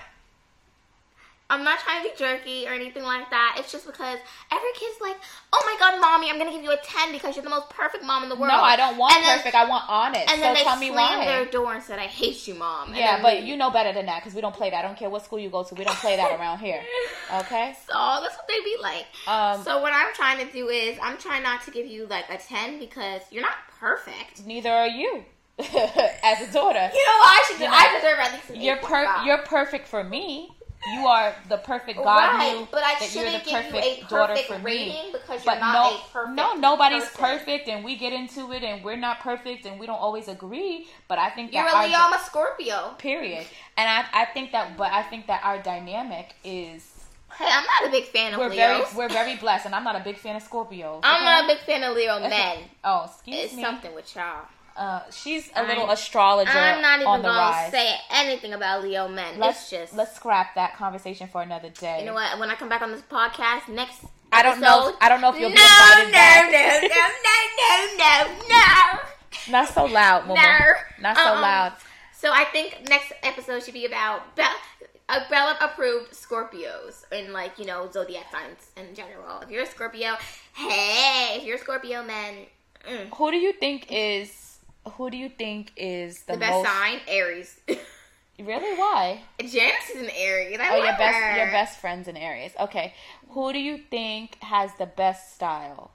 [1.51, 3.55] I'm not trying to be jerky or anything like that.
[3.57, 4.19] It's just because
[4.51, 5.17] every kid's like,
[5.51, 8.03] "Oh my god, mommy, I'm gonna give you a ten because you're the most perfect
[8.03, 9.55] mom in the world." No, I don't want And then- perfect.
[9.55, 10.29] I want honest.
[10.29, 11.25] And so then they tell me slammed why.
[11.25, 14.05] their door and said, "I hate you, mom." And yeah, but you know better than
[14.05, 14.79] that because we don't play that.
[14.85, 15.73] I don't care what school you go to.
[15.75, 16.81] We don't play that around here.
[17.31, 17.75] Okay.
[17.87, 17.93] So
[18.23, 19.05] that's what they be like.
[19.27, 22.25] Um, so what I'm trying to do is I'm trying not to give you like
[22.29, 24.45] a ten because you're not perfect.
[24.47, 25.25] neither are you
[25.59, 26.89] as a daughter.
[26.93, 27.63] You know what I should do?
[27.65, 30.49] You know, I deserve at least You're per you're perfect for me.
[30.93, 34.35] You are the perfect God right, knew but I that you're the you perfect daughter
[34.37, 35.09] for rating me.
[35.11, 36.35] because you're But not no, a perfect.
[36.35, 37.19] no, nobody's person.
[37.19, 40.87] perfect, and we get into it, and we're not perfect, and we don't always agree.
[41.07, 42.95] But I think that You're a Leo, I'm a Scorpio.
[42.97, 43.45] period,
[43.77, 46.85] and I I think that, but I think that our dynamic is
[47.37, 48.57] Hey, I'm not a big fan of we're Leos.
[48.57, 51.01] very we're very blessed, and I'm not a big fan of Scorpios.
[51.03, 52.57] I'm not a big fan of Leo men.
[52.83, 53.61] Oh, excuse It's me.
[53.61, 54.45] It's something with y'all.
[54.79, 57.69] Uh, she's a I'm- little astrologer I'm not even gonna rise.
[57.71, 59.37] say anything about Leo men.
[59.37, 61.99] let's it's just let's scrap that conversation for another day.
[61.99, 62.39] you know what?
[62.39, 64.95] When I come back on this podcast next, I don't know.
[65.01, 66.51] I don't know if you'll no, be invited no, back.
[66.51, 70.35] no, no, no, no, no, Not so loud, Momo.
[70.35, 70.59] no.
[71.01, 71.41] Not so Uh-uh.
[71.41, 71.73] loud.
[72.13, 74.43] So I think next episode should be about Be-
[75.09, 79.41] uh, Bella approved Scorpios and like you know zodiac signs in general.
[79.41, 80.15] If you're a Scorpio,
[80.53, 82.45] hey, if you're a Scorpio, man,
[82.87, 84.38] mm, Who do you think is
[84.89, 87.59] who do you think is the, the best most sign Aries.
[88.41, 88.77] Really?
[88.79, 89.21] Why?
[89.39, 90.57] Janice is an Aries.
[90.61, 91.35] I Oh, your best her.
[91.37, 92.53] your best friends in Aries.
[92.57, 92.93] Okay.
[93.31, 95.91] Who do you think has the best style?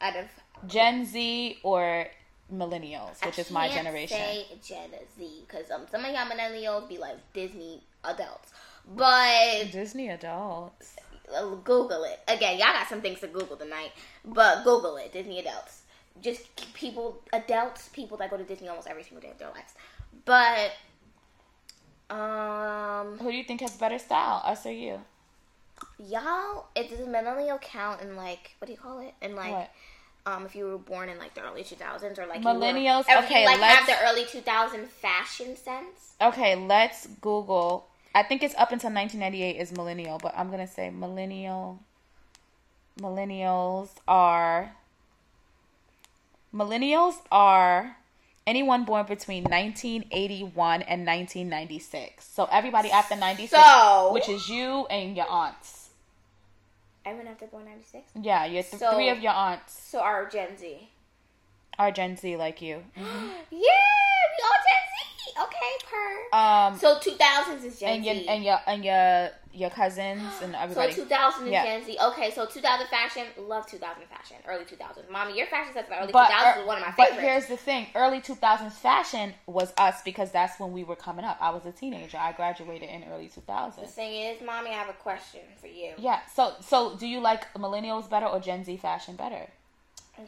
[0.00, 0.26] out of
[0.66, 2.06] Gen Z or
[2.52, 4.18] millennials, which I is my generation.
[4.18, 8.52] Say Gen Z because um, some of y'all millennials be like Disney adults,
[8.94, 10.94] but Disney adults.
[11.64, 12.58] Google it again.
[12.58, 13.92] Y'all got some things to Google tonight,
[14.24, 15.12] but Google it.
[15.12, 15.82] Disney adults,
[16.22, 19.74] just people, adults, people that go to Disney almost every single day of their lives.
[20.24, 20.72] But
[22.14, 25.00] um, Who do you think has better style, us or you?
[25.98, 29.14] y'all, it does millennial count in like what do you call it?
[29.22, 29.52] In like.
[29.52, 29.70] What?
[30.26, 33.06] Um, if you were born in like the early 2000s or like Millennials?
[33.08, 36.16] were, Okay, you, like let's- have the early 2000 fashion sense.
[36.20, 37.86] Okay, let's Google.
[38.14, 41.78] I think it's up until 1998 is millennial, but I'm gonna say millennial.
[43.00, 44.72] Millennials are.
[46.54, 47.96] Millennials are
[48.46, 52.24] anyone born between 1981 and 1996.
[52.26, 55.90] So everybody after 96, So- which is you and your aunts.
[57.04, 58.10] Everyone after born 96.
[58.20, 60.88] Yeah, your th- So- three of your aunts So our Gen Z.
[61.78, 62.84] are Gen Z like you.
[62.96, 63.06] Yeah,
[63.50, 65.32] we all Gen Z.
[65.40, 66.36] Okay, per.
[66.36, 68.26] Um, so 2000s is Gen and your Z.
[68.28, 70.92] and your and your your cousins and so everybody.
[70.94, 71.64] 2000 is Yeah.
[71.64, 71.96] Gen Z.
[72.00, 73.26] Okay, so 2000 fashion.
[73.38, 74.36] Love 2000 fashion.
[74.46, 75.10] Early 2000s.
[75.10, 76.96] Mommy, your fashion sense about early But, 2000s er, is one of my favorite.
[76.96, 77.28] but favorites.
[77.28, 81.38] here's the thing: early 2000s fashion was us because that's when we were coming up.
[81.40, 82.18] I was a teenager.
[82.18, 83.76] I graduated in early 2000s.
[83.80, 85.92] the thing is, mommy, I have a question for you.
[85.98, 86.20] Yeah.
[86.26, 89.48] So, so do you like millennials better or Gen Z fashion better?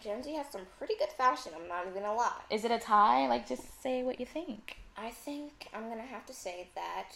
[0.03, 1.53] Gen Z has some pretty good fashion.
[1.61, 2.41] I'm not even gonna lie.
[2.49, 3.27] Is it a tie?
[3.29, 4.77] Like, just say what you think.
[4.97, 7.13] I think I'm gonna have to say that.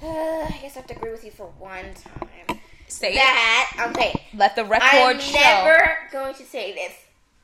[0.02, 2.58] I guess I have to agree with you for one time.
[2.88, 4.20] Say That okay.
[4.34, 5.38] Let the record show.
[5.38, 6.92] I'm never going to say this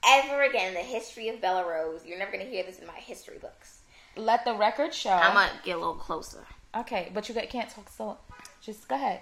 [0.05, 2.01] ever again in the history of Bella Rose.
[2.05, 3.81] You're never going to hear this in my history books.
[4.17, 5.11] Let the record show.
[5.11, 6.45] I might get a little closer.
[6.77, 8.19] okay, but you got- can't talk so.
[8.63, 9.21] Just go ahead.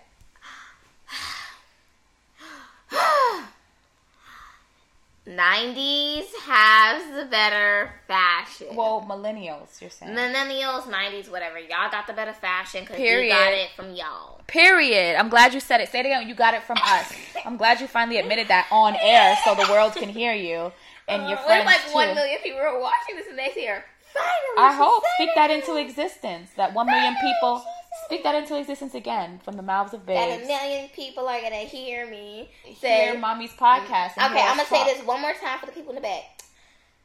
[5.27, 8.69] 90s has the better fashion.
[8.75, 10.13] Well, millennials, you're saying.
[10.15, 11.59] Millennials, 90s, whatever.
[11.59, 13.31] Y'all got the better fashion because Period.
[13.33, 14.43] got it from y'all.
[14.47, 15.17] Period.
[15.19, 15.89] I'm glad you said it.
[15.89, 16.29] Say it again.
[16.29, 17.11] You got it from us.
[17.47, 20.71] I'm glad you finally admitted that on air so the world can hear you
[21.09, 21.95] and your Uh, what friends if like too.
[21.95, 25.51] one million people are watching this and they hear, finally, I hope speak it." that
[25.51, 26.51] into existence.
[26.57, 27.65] That one million Finally, people
[28.07, 30.21] speak that into existence again from the mouths of babes.
[30.21, 34.13] That a million people are to hear me Hear say, mommy's podcast.
[34.13, 36.41] Okay, I'm gonna say this one more time for the people in the back.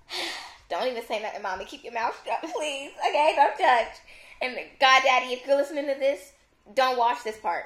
[0.70, 1.66] Don't even say nothing, mommy.
[1.66, 2.92] Keep your mouth shut, please.
[3.10, 3.88] Okay, don't judge.
[4.40, 6.34] And God, Daddy, if you're listening to this,
[6.76, 7.66] don't watch this part.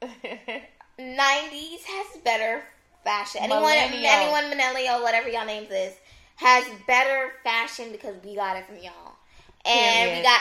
[0.00, 2.62] '90s has better
[3.02, 3.40] fashion.
[3.42, 4.06] Anyone, Millennial.
[4.06, 5.94] anyone, millennial, whatever y'all names is,
[6.36, 9.16] has better fashion because we got it from y'all,
[9.64, 10.40] and we got.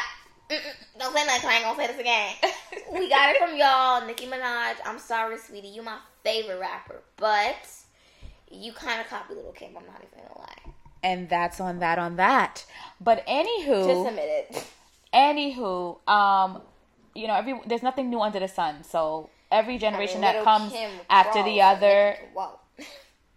[0.52, 1.50] Mm-mm, don't say nothing.
[1.50, 2.34] I ain't gonna say this again.
[2.94, 4.76] we got it from y'all, Nicki Minaj.
[4.86, 5.70] I'm sorry, sweetie.
[5.70, 7.56] You my favorite rapper, but
[8.52, 9.70] you kind of copy Lil' Kim.
[9.70, 10.74] I'm not even gonna lie.
[11.04, 12.66] and that's on that on that.
[13.00, 14.68] But anywho, Just admit it.
[15.14, 16.62] anywho, um,
[17.16, 18.84] you know, every there's nothing new under the sun.
[18.84, 22.61] So every generation that comes Kim after the other, nigga to walk.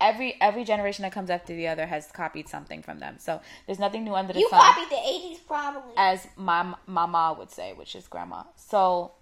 [0.08, 3.14] Every every generation that comes after the other has copied something from them.
[3.18, 4.60] So there's nothing new under the You sun.
[4.60, 5.94] copied the '80s, probably.
[5.96, 8.42] as my mama would say, which is grandma.
[8.56, 9.12] So,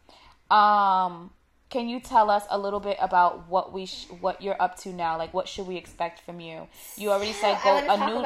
[0.51, 1.31] um,
[1.71, 4.91] can you tell us a little bit about what we sh- what you're up to
[4.91, 5.17] now?
[5.17, 6.67] Like, what should we expect from you?
[6.97, 8.19] You already said go a new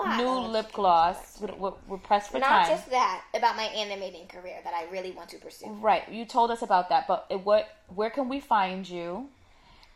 [0.00, 1.38] a new lip gloss.
[1.40, 2.68] We're, we're, we're pressed for Not time.
[2.70, 5.66] just that, about my animating career that I really want to pursue.
[5.90, 9.28] Right, you told us about that, but it, what where can we find you?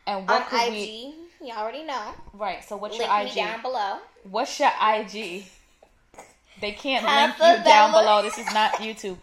[0.05, 1.15] And what On could IG, we?
[1.41, 2.13] You already know.
[2.33, 2.63] Right.
[2.63, 3.35] So what's Link your me IG?
[3.35, 3.97] down below.
[4.23, 5.45] What's your IG?
[6.61, 8.21] They can't Have link you down below.
[8.23, 9.17] This is not YouTube.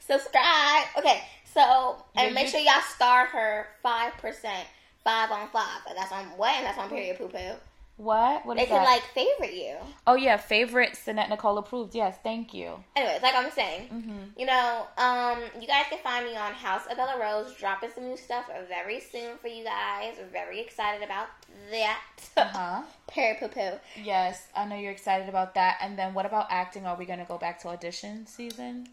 [0.00, 0.84] Subscribe.
[0.98, 1.22] Okay,
[1.52, 4.66] so and make sure y'all star her five percent,
[5.04, 5.80] five on five.
[5.94, 6.54] That's on what?
[6.56, 7.54] And that's on period poo poo.
[7.98, 8.44] What?
[8.44, 8.90] What is They can that?
[8.90, 9.76] like favorite you.
[10.06, 11.94] oh yeah, favorite Sannette Nicole approved.
[11.94, 12.84] Yes, thank you.
[12.94, 14.38] Anyways, like I'm saying, Mm-hmm.
[14.38, 18.04] you know, um, you guys can find me on House of Bella Rose, dropping some
[18.08, 20.16] new stuff very soon for you guys.
[20.18, 21.28] We're very excited about
[21.70, 22.00] that.
[22.36, 22.82] Uh huh.
[23.08, 23.78] Period poo poo.
[24.02, 25.78] Yes, I know you're excited about that.
[25.80, 26.84] And then what about acting?
[26.84, 28.88] Are we gonna go back to audition season?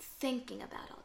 [0.00, 0.97] Thinking about audition.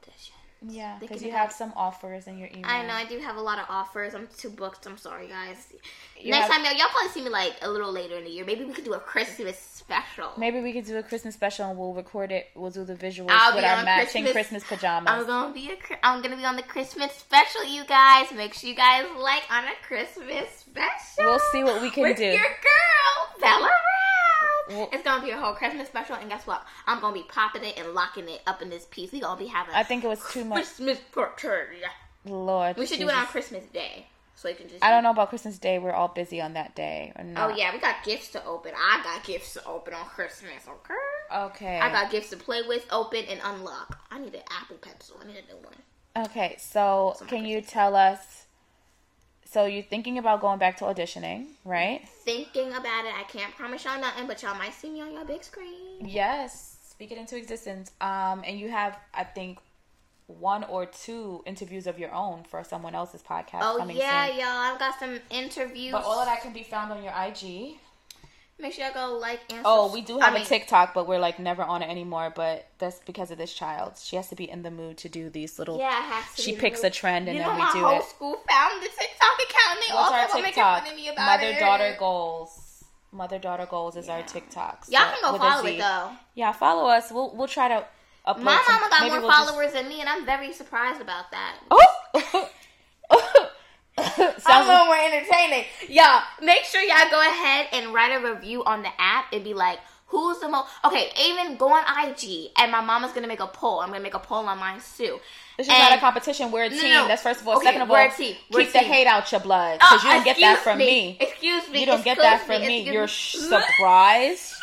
[0.66, 2.66] Yeah, because you have some offers in your email.
[2.66, 4.14] I know I do have a lot of offers.
[4.16, 4.86] I'm too booked.
[4.86, 5.74] I'm sorry, guys.
[6.18, 8.30] You Next have- time, y'all, y'all probably see me like a little later in the
[8.30, 8.46] year.
[8.46, 10.32] Maybe we could do a Christmas special.
[10.38, 12.48] Maybe we could do a Christmas special and we'll record it.
[12.56, 15.12] We'll do the visuals I'll with our matching Christmas- Christmas, pajamas.
[15.12, 15.78] I'm gonna be a.
[16.06, 18.32] I'm gonna be on the Christmas special, you guys.
[18.32, 21.26] Make sure you guys like on a Christmas special.
[21.26, 22.24] We'll see what we can with do.
[22.24, 23.70] Your girl, Bella Rose.
[24.70, 26.66] Well- it's gonna be a whole Christmas special, and guess what?
[26.88, 29.12] I'm gonna be popping it and locking it up in this piece.
[29.12, 29.74] We gonna be having.
[29.76, 30.58] I think it was too much.
[30.64, 31.82] Christmas party.
[32.26, 34.08] Lord, We should do it on Christmas Day.
[34.36, 34.84] so you can just.
[34.84, 35.80] I don't know about Christmas Day.
[35.80, 37.12] We're all busy on that day.
[37.36, 38.74] Oh yeah, we got gifts to open.
[38.78, 40.66] I got gifts to open on Christmas.
[40.68, 40.94] Okay.
[41.36, 41.80] Okay.
[41.80, 44.00] I got gifts to play with, open, and unlock.
[44.12, 45.18] I need an Apple Pencil.
[45.22, 46.26] I need a new one.
[46.28, 48.43] Okay, so So can you tell us?
[49.54, 52.02] So you're thinking about going back to auditioning, right?
[52.26, 55.26] Thinking about it, I can't promise y'all nothing, but y'all might see me on your
[55.26, 56.00] big screen.
[56.02, 57.92] Yes, speak it into existence.
[58.02, 59.60] Um, and you have, I think,
[60.26, 64.40] one or two interviews of your own for someone else's podcast Oh coming yeah, soon.
[64.40, 64.48] y'all.
[64.48, 65.92] I've got some interviews.
[65.92, 67.78] But all of that can be found on your IG.
[68.60, 71.08] Make sure y'all go like and Oh, we do I have mean, a TikTok, but
[71.08, 72.32] we're like never on it anymore.
[72.34, 73.94] But that's because of this child.
[74.02, 75.78] She has to be in the mood to do these little.
[75.80, 76.42] Yeah, I have to.
[76.42, 78.04] She be picks a trend and you then we do whole it.
[78.06, 79.72] school found the TikTok account.
[79.72, 81.60] and They What's also our were making fun of me about Mother it.
[81.60, 82.84] daughter goals.
[83.12, 84.86] Mother daughter goals is our TikTok.
[84.88, 86.12] Y'all can go follow it though.
[86.36, 87.12] Yeah, follow us.
[87.12, 87.86] We'll we'll try to
[88.28, 88.44] upload.
[88.44, 91.32] My some- mama got more we'll just- followers than me, and I'm very surprised about
[91.32, 91.58] that.
[91.70, 92.50] Oh.
[94.40, 95.66] Sounds a little more entertaining.
[95.90, 99.54] Y'all, make sure y'all go ahead and write a review on the app and be
[99.54, 100.70] like, who's the most.
[100.86, 103.80] Okay, even go on IG, and my mama's gonna make a poll.
[103.80, 105.20] I'm gonna make a poll on mine too.
[105.58, 106.52] This is not a competition.
[106.52, 106.94] We're a team.
[106.94, 107.08] no.
[107.08, 107.58] That's first of all.
[107.58, 108.36] Okay, Second of we're all, a team.
[108.52, 108.88] We're keep the team.
[108.92, 111.18] hate out your blood oh, because you Oh, don't get that from me.
[111.20, 111.80] Excuse me.
[111.82, 112.80] You don't get that from me.
[112.80, 113.08] excuse You're
[113.68, 114.54] surprised.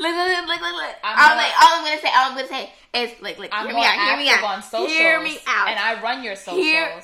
[0.00, 0.94] Look, look, look, look, look, look.
[1.04, 3.66] I'm I'm like, all I'm gonna say, all I'm gonna say is, like, like, I'm
[3.66, 4.44] hear me out, hear me out.
[4.44, 4.92] on socials.
[4.92, 5.68] Hear me out.
[5.68, 6.62] And I run your socials.
[6.64, 7.02] Hear-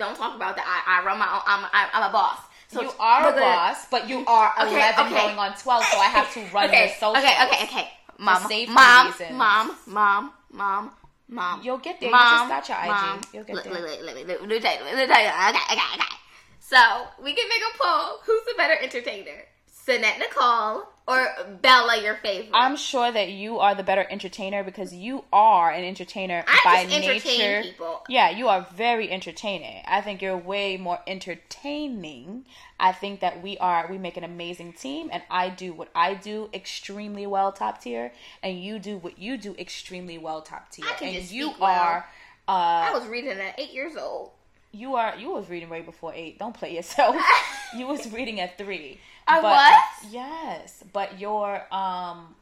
[0.00, 0.64] Don't talk about that.
[0.64, 1.44] I, I run my own.
[1.44, 2.40] I'm, I'm, I'm a boss.
[2.72, 5.14] So you are a boss, but you are Okay, 11 okay.
[5.14, 7.18] going on 12, so I have to run okay, your socials.
[7.18, 7.88] Okay, okay, okay.
[8.16, 8.40] Mom,
[8.72, 9.36] mom, reasons.
[9.36, 10.90] mom, mom, mom,
[11.28, 11.60] mom.
[11.62, 12.10] You'll get there.
[12.10, 12.88] Mom, you just got your IG.
[12.88, 13.74] Mom, You'll get look, there.
[13.74, 14.60] Look, look, look, look, look.
[14.62, 16.16] Okay, okay, okay.
[16.60, 16.80] So
[17.22, 18.20] we can make a poll.
[18.24, 19.49] Who's the better entertainer?
[19.90, 21.28] Sannette Nicole or
[21.60, 22.50] Bella, your favorite?
[22.54, 26.84] I'm sure that you are the better entertainer because you are an entertainer I by
[26.84, 27.62] just entertain nature.
[27.62, 28.02] people.
[28.08, 29.82] Yeah, you are very entertaining.
[29.88, 32.44] I think you're way more entertaining.
[32.78, 36.14] I think that we are we make an amazing team and I do what I
[36.14, 38.12] do extremely well top tier
[38.44, 40.86] and you do what you do extremely well top tier.
[40.88, 41.82] I can and just you speak well.
[41.82, 42.06] are
[42.46, 44.30] I uh was reading at eight years old.
[44.70, 46.38] you are you was reading way before 8.
[46.38, 47.16] Don't play yourself.
[47.76, 48.98] you was reading at 3.
[49.30, 50.12] I But- was?
[50.12, 52.34] Yes, but you're um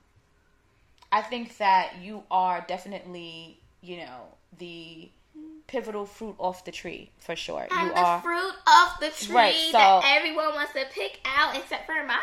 [1.11, 4.27] I think that you are definitely, you know,
[4.59, 5.09] the
[5.67, 7.67] pivotal fruit off the tree for sure.
[7.71, 11.57] I'm you the are fruit of the tree Right, that everyone wants to pick out
[11.57, 12.21] except for mama.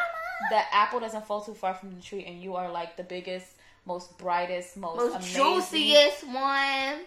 [0.50, 3.48] the apple doesn't fall too far from the tree and you are like the biggest,
[3.86, 7.00] most brightest, most, Most amazing juiciest one.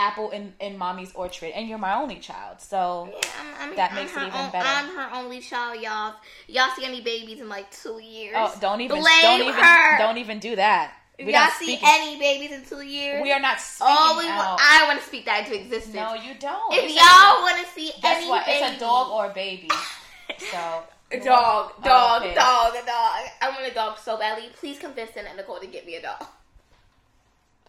[0.00, 2.60] Apple in in mommy's orchard and you're my only child.
[2.60, 4.66] So Yeah, I'm, I'm, That I'm makes it even own- better.
[4.68, 6.14] I'm her only child, y'all.
[6.48, 8.34] Y'all see any babies in like two years?
[8.38, 9.98] oh, don't even Blame don't even her.
[9.98, 10.94] don't even do that.
[11.18, 13.22] We're y'all see speaking- any babies in two years?
[13.22, 14.56] we are not speaking Oh, we out.
[14.58, 15.94] I want to speak that into existence.
[15.94, 16.72] no, you don't.
[16.72, 18.46] if It's y'all want to see Guess any what?
[18.46, 19.68] baby, It's a dog or a baby.
[20.38, 20.84] So
[21.24, 22.34] dog, dog, Okay.
[22.34, 23.20] dog, a dog.
[23.42, 24.48] I want a dog so badly.
[24.58, 26.24] Please convince Anna Nicole to get me a dog.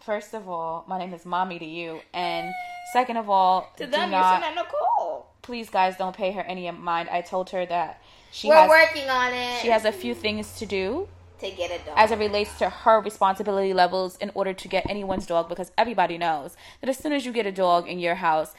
[0.04, 2.52] First of all, my name is mommy to you, and
[2.92, 4.42] second of all, To do them, not.
[4.42, 5.26] you're Nicole.
[5.42, 7.08] Please, guys, don't pay her any mind.
[7.08, 9.60] I told her that she We're has working on it.
[9.60, 11.08] she has a few things to do
[11.40, 11.94] to get a dog.
[11.96, 16.16] as it relates to her responsibility levels in order to get anyone's dog because everybody
[16.16, 18.54] knows that as soon as you get a dog in your house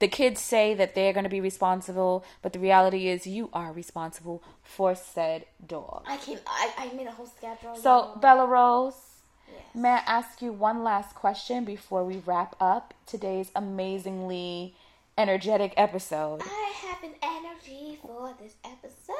[0.00, 3.72] the kids say that they're going to be responsible but the reality is you are
[3.72, 6.38] responsible for said dog I can.
[6.46, 7.76] I, I made a whole schedule.
[7.76, 9.13] so bella rose Yes.
[9.74, 14.74] May i ask you one last question before we wrap up today's amazingly
[15.18, 19.14] energetic episode I have an energy for this episode.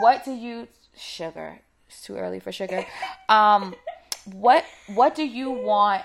[0.00, 2.86] what do you sugar it's too early for sugar
[3.28, 3.74] um
[4.32, 4.64] what
[4.94, 6.02] what do you want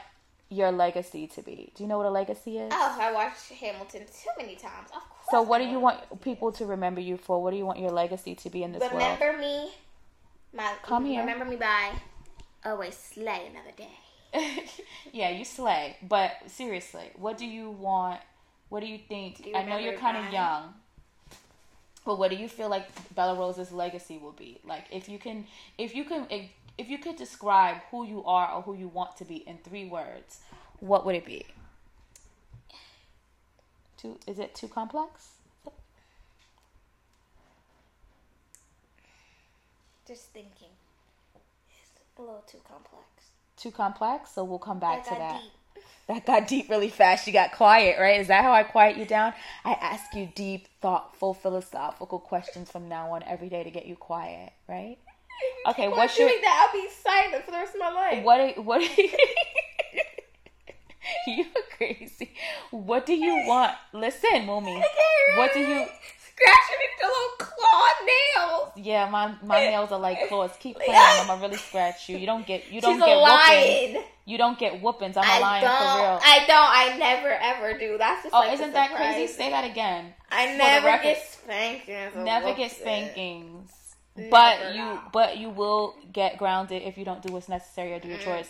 [0.49, 4.01] your legacy to be do you know what a legacy is Oh, I watched Hamilton
[4.01, 4.88] too many times.
[4.88, 5.28] Of course.
[5.30, 7.78] so I what do you want people to remember you for what do you want
[7.80, 9.72] your legacy to be in this world Remember me,
[10.53, 11.20] my Come here.
[11.20, 11.91] Remember me by
[12.66, 14.64] Oh, always slay another day.
[15.12, 15.97] yeah you slay.
[16.07, 18.20] But seriously what do you want
[18.70, 19.43] what do you think?
[19.43, 20.74] Do you i know you're kind of young
[22.05, 24.60] but what do you feel like bella rose's legacy will be?
[24.66, 25.45] Like if you can
[25.78, 29.18] if you can if, if you could describe who you are or who you want
[29.18, 30.39] to be in three words
[30.80, 31.45] what would it be?
[33.97, 35.30] Too is it too complex?
[40.07, 40.70] Just thinking.
[42.20, 43.05] A little too complex.
[43.57, 45.51] too complex so we'll come back That to that deep.
[46.07, 47.28] That got deep really fast.
[47.28, 48.20] You got quiet, right?
[48.20, 49.32] Is that how I quiet you down?
[49.63, 53.95] I ask you deep, thoughtful, philosophical questions from now on every day to get you
[53.95, 54.97] quiet, right?
[55.70, 56.67] Okay, Keep what's your doing that?
[56.74, 58.24] I'll be silent for the rest of my life.
[58.26, 58.41] what?
[58.41, 58.82] Are, what?
[58.82, 59.03] Are,
[61.28, 61.45] You're
[61.78, 62.34] crazy.
[62.72, 63.74] What do you want?
[63.93, 64.84] Listen, Mumi.
[65.38, 65.86] What do you?
[66.39, 68.71] Scratching into little claw nails.
[68.75, 70.51] Yeah, my my nails are like claws.
[70.59, 71.01] Keep playing.
[71.19, 72.17] I'm gonna really scratch you.
[72.17, 72.71] You don't get.
[72.71, 74.05] You don't She's get whoopings.
[74.25, 75.17] You don't get whoopings.
[75.17, 75.77] I'm a I don't.
[75.77, 76.19] for real.
[76.23, 76.49] I don't.
[76.51, 77.97] I never ever do.
[77.97, 79.31] That's just oh, like isn't that crazy?
[79.31, 80.13] Say that again.
[80.31, 82.13] I never get spankings.
[82.15, 83.71] Never get spankings.
[84.29, 88.09] But you, but you will get grounded if you don't do what's necessary or do
[88.09, 88.23] your Mm.
[88.23, 88.49] chores.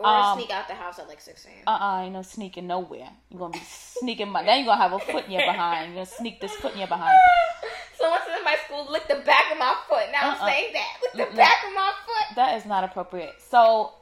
[0.00, 1.62] Or Um, sneak out the house at like six a.m.
[1.66, 3.08] Uh uh ain't no sneaking nowhere.
[3.28, 4.30] You're gonna be sneaking.
[4.30, 5.88] My, then you're gonna have a foot in your behind.
[5.92, 7.18] You're gonna sneak this foot in your behind.
[8.00, 10.06] Someone said in my school, lick the back of my foot.
[10.10, 10.36] Now Uh-uh.
[10.40, 10.96] I'm saying that.
[11.14, 12.36] Lick the back of my foot.
[12.36, 13.34] That is not appropriate.
[13.50, 13.92] So,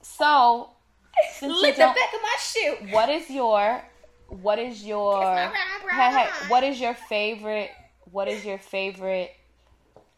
[0.00, 0.70] so
[1.34, 2.76] since Lick the back of my shoe.
[2.94, 3.82] what is your,
[4.28, 7.70] what is your, Kiss my ride, hey hey, what is your favorite?
[8.12, 9.32] What is your favorite?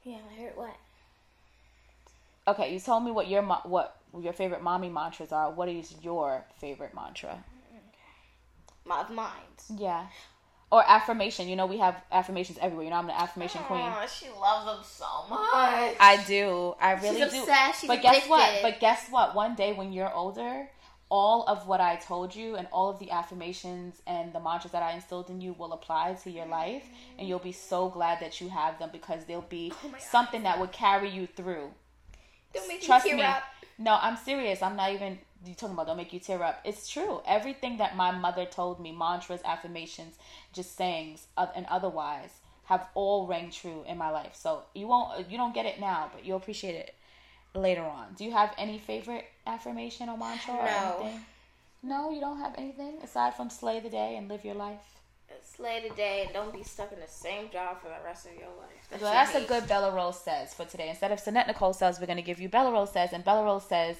[0.02, 0.76] Yeah, I heard what?
[2.46, 5.50] Okay, you told me what your what your favorite mommy mantras are.
[5.50, 7.42] What is your favorite mantra?
[8.84, 9.70] My of mines.
[9.76, 10.06] Yeah.
[10.70, 11.48] Or affirmation.
[11.48, 12.84] You know, we have affirmations everywhere.
[12.84, 13.90] You know, I'm an affirmation queen.
[14.08, 15.40] She loves them so much.
[16.00, 16.74] I do.
[16.80, 17.40] I really She's do.
[17.40, 17.80] obsessed.
[17.82, 18.58] She's but guess what?
[18.62, 19.34] But guess what?
[19.34, 20.68] One day when you're older,
[21.08, 24.82] all of what I told you and all of the affirmations and the mantras that
[24.82, 26.84] I instilled in you will apply to your life,
[27.18, 30.02] and you'll be so glad that you have them because they'll be Oh my God.
[30.02, 31.70] something that will carry you through.
[32.52, 33.34] Don't make Trust me tear me.
[33.78, 34.62] No, I'm serious.
[34.62, 36.60] I'm not even you talking about don't make you tear up.
[36.64, 37.20] It's true.
[37.26, 40.16] Everything that my mother told me, mantras, affirmations,
[40.52, 42.30] just sayings, and otherwise,
[42.64, 44.34] have all rang true in my life.
[44.34, 46.94] So you won't, you don't get it now, but you'll appreciate it
[47.54, 48.14] later on.
[48.16, 50.96] Do you have any favorite affirmation or mantra or No.
[50.98, 51.20] anything?
[51.82, 55.00] No, you don't have anything aside from slay the day and live your life.
[55.56, 58.48] Slay today and don't be stuck in the same job for the rest of your
[58.58, 59.00] life.
[59.00, 60.88] Well, your that's a good Bella Rose says for today.
[60.88, 63.44] Instead of Sannette Nicole says, we're going to give you Bella Rose says, and Bella
[63.44, 63.96] Rose says,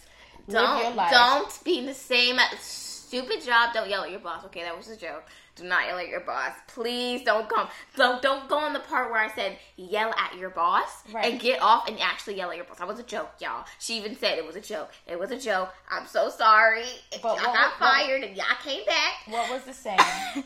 [0.48, 1.10] live your Don't life.
[1.12, 3.72] don't be in the same stupid job.
[3.72, 4.44] Don't yell at your boss.
[4.46, 5.24] Okay, that was a joke.
[5.54, 6.52] Do not yell at your boss.
[6.66, 7.68] Please don't come.
[7.96, 11.30] Don't don't go on the part where I said yell at your boss Right.
[11.30, 12.78] and get off and actually yell at your boss.
[12.78, 13.64] That was a joke, y'all.
[13.78, 14.90] She even said it was a joke.
[15.06, 15.68] It was a joke.
[15.88, 16.86] I'm so sorry.
[17.12, 19.12] If But y'all what- got what- fired and y'all came back.
[19.28, 20.44] What was the saying?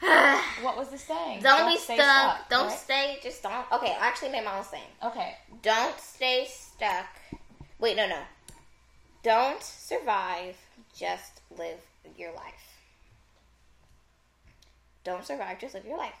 [0.62, 1.42] what was the saying?
[1.42, 2.48] Don't, be stay stuck.
[2.48, 2.78] Don't right?
[2.78, 3.18] stay.
[3.22, 3.66] Just don't.
[3.72, 4.82] Okay, I actually made my own saying.
[5.04, 5.34] Okay.
[5.62, 7.06] Don't stay stuck.
[7.78, 8.20] Wait, no, no.
[9.22, 10.56] Don't survive.
[10.96, 11.80] Just live
[12.16, 12.78] your life.
[15.04, 15.58] Don't survive.
[15.58, 16.14] Just live your life.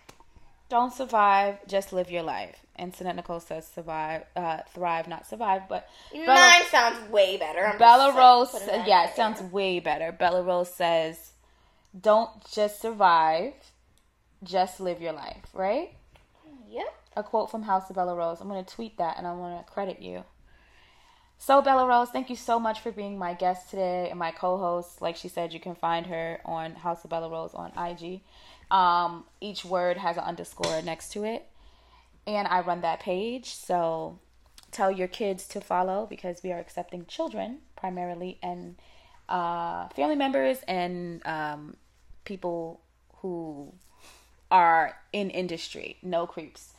[0.70, 2.64] Don't survive, just live your life.
[2.76, 5.62] And Sannette Nicole says survive, uh, thrive, not survive.
[5.68, 7.66] But Bella, Mine sounds way better.
[7.66, 10.12] I'm Bella like, Rose, yeah, it sounds way better.
[10.12, 11.32] Bella Rose says,
[12.00, 13.54] don't just survive,
[14.42, 15.92] just live your life, right?
[16.70, 16.94] Yep.
[17.16, 18.40] a quote from House of Bella Rose.
[18.40, 20.24] I'm going to tweet that and I want to credit you.
[21.36, 24.58] So, Bella Rose, thank you so much for being my guest today and my co
[24.58, 25.00] host.
[25.00, 28.20] Like she said, you can find her on House of Bella Rose on IG.
[28.70, 31.46] Um, each word has an underscore next to it.
[32.26, 33.54] And I run that page.
[33.54, 34.18] So,
[34.70, 38.76] tell your kids to follow because we are accepting children primarily and
[39.28, 41.76] uh, family members and um,
[42.24, 42.82] people
[43.22, 43.72] who
[44.50, 45.96] are in industry.
[46.02, 46.72] No creeps.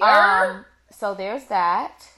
[0.00, 2.08] Um, so there's that.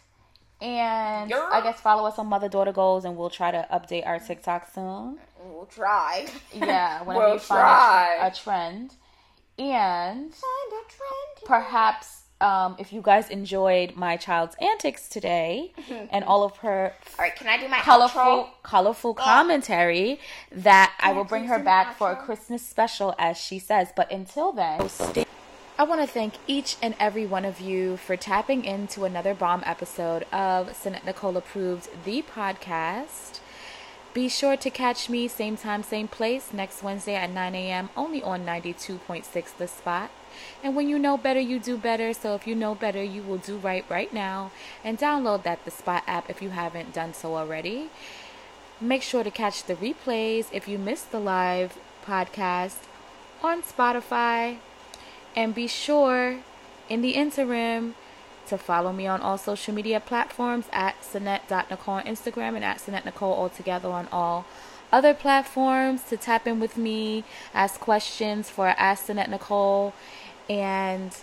[0.60, 1.48] And Yeah.
[1.52, 4.70] I guess follow us on Mother Daughter Goals and we'll try to update our TikTok
[4.72, 5.18] soon.
[5.42, 6.26] We'll try.
[6.54, 8.18] Yeah, whenever We'll you find try.
[8.22, 8.94] a, a trend.
[9.58, 11.44] And Find a trend.
[11.46, 15.72] perhaps um, if you guys enjoyed my child's antics today
[16.12, 18.48] and all of her All right, can I do my colorful outro?
[18.62, 20.20] colorful commentary
[20.52, 22.16] that I will I bring her back for a?
[22.16, 23.88] Christmas special as she says.
[23.96, 24.88] But until then,
[25.76, 29.62] I want to thank each and every one of you for tapping into another bomb
[29.66, 33.40] episode of Sannette Nicole Approved, the podcast.
[34.12, 37.88] Be sure to catch me same time, same place next Wednesday at 9 a.m.
[37.96, 40.10] only on 92.6 The Spot.
[40.62, 42.12] And when you know better, you do better.
[42.12, 44.50] So if you know better, you will do right right now.
[44.82, 47.90] And download that The Spot app if you haven't done so already.
[48.80, 52.78] Make sure to catch the replays if you missed the live podcast
[53.42, 54.58] on Spotify.
[55.36, 56.40] And be sure
[56.88, 57.94] in the interim
[58.46, 63.04] to follow me on all social media platforms at Sannette.Nicole on Instagram and at Sannette
[63.04, 64.44] Nicole altogether on all
[64.92, 69.92] other platforms to tap in with me, ask questions for Ask Sannette Nicole,
[70.48, 71.16] and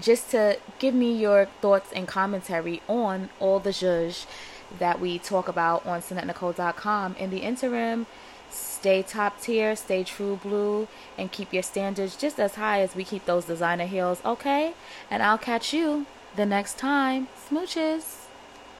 [0.00, 4.26] just to give me your thoughts and commentary on all the zhuzh
[4.78, 7.14] that we talk about on SannetteNicole.com.
[7.16, 8.06] In the interim,
[8.50, 13.04] stay top tier, stay true blue, and keep your standards just as high as we
[13.04, 14.74] keep those designer heels, okay?
[15.10, 17.28] And I'll catch you the next time.
[17.48, 18.23] Smooches.